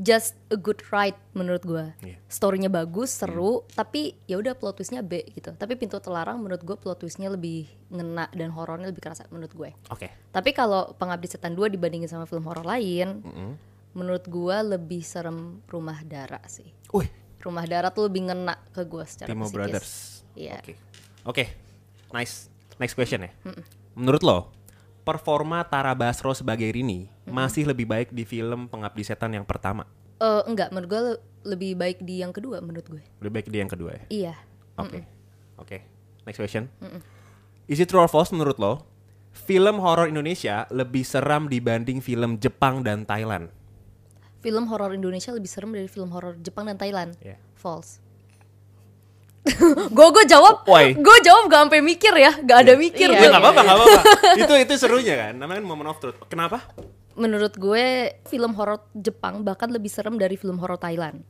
just 0.00 0.32
a 0.48 0.56
good 0.56 0.80
ride 0.88 1.16
menurut 1.36 1.60
gue. 1.64 1.84
Iya. 2.00 2.16
Storynya 2.24 2.72
bagus, 2.72 3.12
seru, 3.12 3.68
tapi 3.76 4.16
ya 4.24 4.40
udah 4.40 4.56
plot 4.56 4.80
twistnya 4.80 5.04
B 5.04 5.20
gitu. 5.36 5.52
Tapi 5.52 5.76
Pintu 5.76 6.00
Terlarang 6.00 6.40
menurut 6.40 6.64
gue 6.64 6.76
plot 6.80 7.04
twistnya 7.04 7.28
lebih 7.28 7.68
ngena 7.92 8.28
dan 8.32 8.48
horornya 8.56 8.88
lebih 8.88 9.04
kerasa 9.04 9.28
menurut 9.28 9.52
gue. 9.52 9.70
Oke. 9.92 10.08
Tapi 10.32 10.50
kalau 10.56 10.96
Pengabdi 10.96 11.28
Setan 11.28 11.52
2 11.52 11.68
dibandingin 11.72 12.08
sama 12.08 12.24
film 12.24 12.48
horor 12.48 12.64
lain, 12.64 13.20
menurut 13.92 14.24
gue 14.24 14.56
lebih 14.76 15.04
serem 15.04 15.60
Rumah 15.68 16.00
Dara 16.08 16.40
sih. 16.48 16.72
Wih, 16.96 17.08
Rumah 17.44 17.64
Dara 17.68 17.92
tuh 17.92 18.08
lebih 18.08 18.32
ngena 18.32 18.56
ke 18.72 18.88
gue 18.88 19.04
secara 19.04 19.28
Timo 19.28 19.44
psikis. 19.44 19.56
Brothers. 19.56 19.92
Iya. 20.32 20.56
Oke. 20.56 20.74
Oke. 21.28 21.44
Nice. 22.16 22.48
Next 22.80 22.96
question 22.96 23.28
ya. 23.28 23.30
Menurut 23.92 24.24
lo, 24.24 24.48
performa 25.02 25.62
Tara 25.62 25.92
Basro 25.92 26.30
sebagai 26.32 26.66
Rini 26.66 27.06
masih 27.24 27.64
lebih 27.64 27.84
baik 27.84 28.08
di 28.08 28.22
film 28.22 28.66
Pengabdi 28.66 29.02
Setan 29.02 29.32
yang 29.32 29.42
pertama? 29.42 29.84
Eh, 30.16 30.42
enggak, 30.46 30.70
menurut 30.70 30.88
gue 30.88 31.02
le- 31.04 31.20
lebih 31.44 31.74
baik 31.74 31.98
di 32.00 32.22
yang 32.22 32.30
kedua 32.30 32.58
menurut 32.58 32.86
gue. 32.88 33.02
Lebih 33.18 33.32
baik 33.32 33.46
di 33.46 33.58
yang 33.58 33.66
kedua 33.66 33.90
ya? 33.92 34.04
Iya. 34.08 34.34
Oke. 34.76 35.02
Oke. 35.56 35.78
Next 36.22 36.38
question. 36.38 36.70
Is 37.66 37.78
it 37.78 37.86
true 37.86 37.98
or 37.98 38.06
false 38.06 38.30
menurut 38.30 38.56
lo? 38.56 38.86
Film 39.32 39.78
horor 39.78 40.06
Indonesia 40.06 40.68
lebih 40.68 41.02
seram 41.02 41.46
dibanding 41.46 41.98
film 41.98 42.36
Jepang 42.36 42.82
dan 42.82 43.02
Thailand. 43.02 43.50
film 44.38 44.66
horor 44.66 44.90
Indonesia 44.90 45.30
lebih 45.30 45.46
serem 45.46 45.70
dari 45.70 45.86
film 45.86 46.10
horor 46.10 46.34
Jepang 46.36 46.66
dan 46.66 46.74
Thailand. 46.74 47.14
Iya. 47.18 47.38
False. 47.54 48.01
gue 49.98 50.08
gue 50.14 50.24
jawab, 50.24 50.62
Why? 50.64 50.94
gue 50.94 51.16
jawab 51.26 51.50
gak 51.50 51.66
sampai 51.66 51.82
mikir 51.82 52.14
ya, 52.14 52.32
gak 52.38 52.58
ada 52.62 52.74
mikir. 52.78 53.10
Iya, 53.10 53.16
Ya 53.16 53.20
gue. 53.20 53.28
nggak 53.34 53.42
apa-apa, 53.42 53.60
nggak 53.60 53.76
apa-apa. 53.76 54.00
itu 54.46 54.54
itu 54.54 54.74
serunya 54.78 55.14
kan. 55.18 55.32
Namanya 55.34 55.58
kan 55.58 55.66
moment 55.66 55.88
of 55.90 55.98
truth. 55.98 56.18
Kenapa? 56.30 56.62
Menurut 57.18 57.58
gue 57.58 57.84
film 58.24 58.54
horor 58.54 58.86
Jepang 58.94 59.42
bahkan 59.42 59.68
lebih 59.68 59.90
serem 59.90 60.14
dari 60.14 60.38
film 60.38 60.62
horor 60.62 60.78
Thailand. 60.78 61.26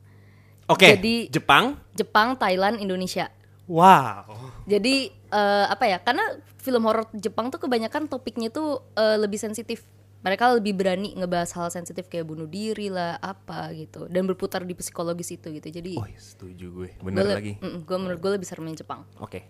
Oke. 0.69 0.93
Jadi- 0.95 1.33
Jepang. 1.33 1.75
Jepang, 1.97 2.37
Thailand, 2.37 2.77
Indonesia. 2.77 3.33
Wow. 3.65 4.29
Jadi 4.69 5.09
eh, 5.09 5.65
apa 5.65 5.83
ya? 5.87 5.97
Karena 5.97 6.23
film 6.61 6.85
horor 6.85 7.09
Jepang 7.17 7.49
tuh 7.49 7.59
kebanyakan 7.59 8.05
topiknya 8.05 8.53
tuh 8.53 8.85
eh, 8.93 9.17
lebih 9.17 9.41
sensitif. 9.41 9.83
Mereka 10.23 10.55
lebih 10.55 10.71
berani 10.71 11.11
ngebahas 11.13 11.51
hal 11.51 11.67
sensitif 11.67 12.07
kayak 12.07 12.23
bunuh 12.23 12.47
diri 12.47 12.87
lah, 12.87 13.19
apa 13.19 13.67
gitu, 13.71 14.07
dan 14.07 14.23
berputar 14.23 14.63
di 14.63 14.71
psikologis 14.71 15.29
itu 15.29 15.51
gitu. 15.51 15.67
Jadi 15.67 15.99
Oh, 15.99 16.07
setuju 16.09 16.65
gue. 16.71 16.89
Bener 16.97 17.27
lagi. 17.27 17.59
mm, 17.59 17.83
gue 17.83 17.97
menurut 17.99 18.19
gue 18.19 18.31
lebih 18.33 18.47
serem 18.47 18.63
yang 18.63 18.75
Jepang. 18.75 19.03
Oke. 19.19 19.43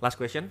Last 0.00 0.16
question. 0.16 0.48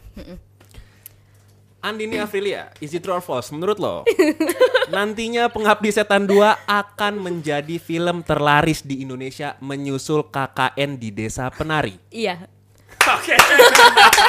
Andini 1.83 2.15
Aprilia, 2.15 2.71
is 2.79 2.93
it 2.93 3.03
true 3.03 3.11
or 3.11 3.19
false? 3.19 3.51
Menurut 3.51 3.75
lo, 3.75 4.07
nantinya 4.93 5.51
Pengabdi 5.51 5.91
Setan 5.91 6.23
2 6.23 6.31
akan 6.63 7.13
menjadi 7.19 7.75
film 7.75 8.23
terlaris 8.23 8.81
di 8.81 9.03
Indonesia 9.03 9.59
menyusul 9.59 10.31
KKN 10.31 10.95
di 10.95 11.11
Desa 11.11 11.51
Penari. 11.51 11.99
Iya. 12.07 12.47
Oke. 13.03 13.35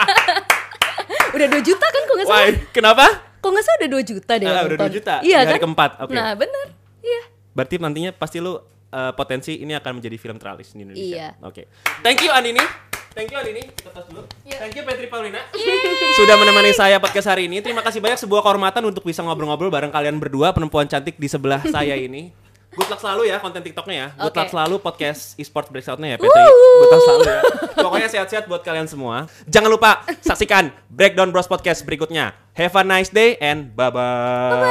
Udah 1.34 1.46
2 1.46 1.62
juta 1.62 1.86
kan 1.86 2.00
kok 2.00 2.14
nggak 2.16 2.26
salah? 2.26 2.42
Why? 2.42 2.50
Kenapa? 2.70 3.06
Kok 3.44 3.50
nggak 3.52 3.64
salah 3.68 3.78
udah 3.84 3.90
2 3.92 4.10
juta 4.16 4.32
deh. 4.40 4.46
Ah, 4.48 4.64
udah 4.64 4.76
nonton. 4.80 4.88
2 4.88 4.96
juta 4.96 5.14
Iya 5.20 5.36
hari 5.44 5.60
kan? 5.60 5.68
keempat, 5.68 5.90
oke. 6.00 6.12
Nah 6.16 6.32
bener. 6.32 6.66
Iya. 7.04 7.22
Berarti 7.52 7.74
nantinya 7.76 8.10
pasti 8.16 8.40
lu 8.40 8.56
uh, 8.56 9.12
potensi 9.12 9.60
ini 9.60 9.76
akan 9.76 10.00
menjadi 10.00 10.16
film 10.16 10.40
terlaris 10.40 10.72
di 10.72 10.80
Indonesia. 10.80 11.04
Iya. 11.04 11.28
Oke. 11.44 11.68
Thank 12.00 12.24
you 12.24 12.32
Andini. 12.32 12.64
Thank 13.12 13.30
you 13.30 13.38
Andini. 13.38 13.62
Tos 13.68 14.08
dulu. 14.08 14.24
Thank 14.48 14.74
you 14.74 14.82
Petri 14.88 15.06
Paulina. 15.12 15.44
Sudah 16.18 16.34
menemani 16.40 16.72
saya 16.72 16.96
podcast 16.96 17.28
hari 17.28 17.46
ini. 17.46 17.60
Terima 17.60 17.84
kasih 17.84 18.00
banyak 18.00 18.16
sebuah 18.16 18.40
kehormatan 18.40 18.82
untuk 18.88 19.04
bisa 19.04 19.20
ngobrol-ngobrol 19.20 19.68
bareng 19.68 19.92
kalian 19.92 20.16
berdua 20.16 20.56
perempuan 20.56 20.88
cantik 20.88 21.20
di 21.20 21.28
sebelah 21.28 21.60
saya 21.68 21.94
ini. 22.00 22.43
Good 22.74 22.88
luck 22.90 23.00
selalu 23.00 23.30
ya 23.30 23.38
konten 23.38 23.62
TikToknya 23.62 23.94
ya. 23.94 24.08
Good 24.18 24.34
luck 24.34 24.50
selalu 24.50 24.82
podcast 24.82 25.38
esports 25.38 25.70
breakoutnya 25.70 26.14
ya 26.14 26.18
Petri. 26.18 26.42
Good 26.42 26.90
luck 26.90 27.02
selalu 27.06 27.22
ya. 27.24 27.42
Pokoknya 27.78 28.08
sehat-sehat 28.10 28.44
buat 28.50 28.66
kalian 28.66 28.90
semua. 28.90 29.30
Jangan 29.46 29.70
lupa 29.70 30.02
saksikan 30.20 30.74
Breakdown 30.90 31.30
Bros 31.30 31.46
Podcast 31.46 31.86
berikutnya. 31.86 32.34
Have 32.58 32.74
a 32.74 32.82
nice 32.82 33.10
day 33.10 33.38
and 33.38 33.74
bye-bye. 33.74 34.62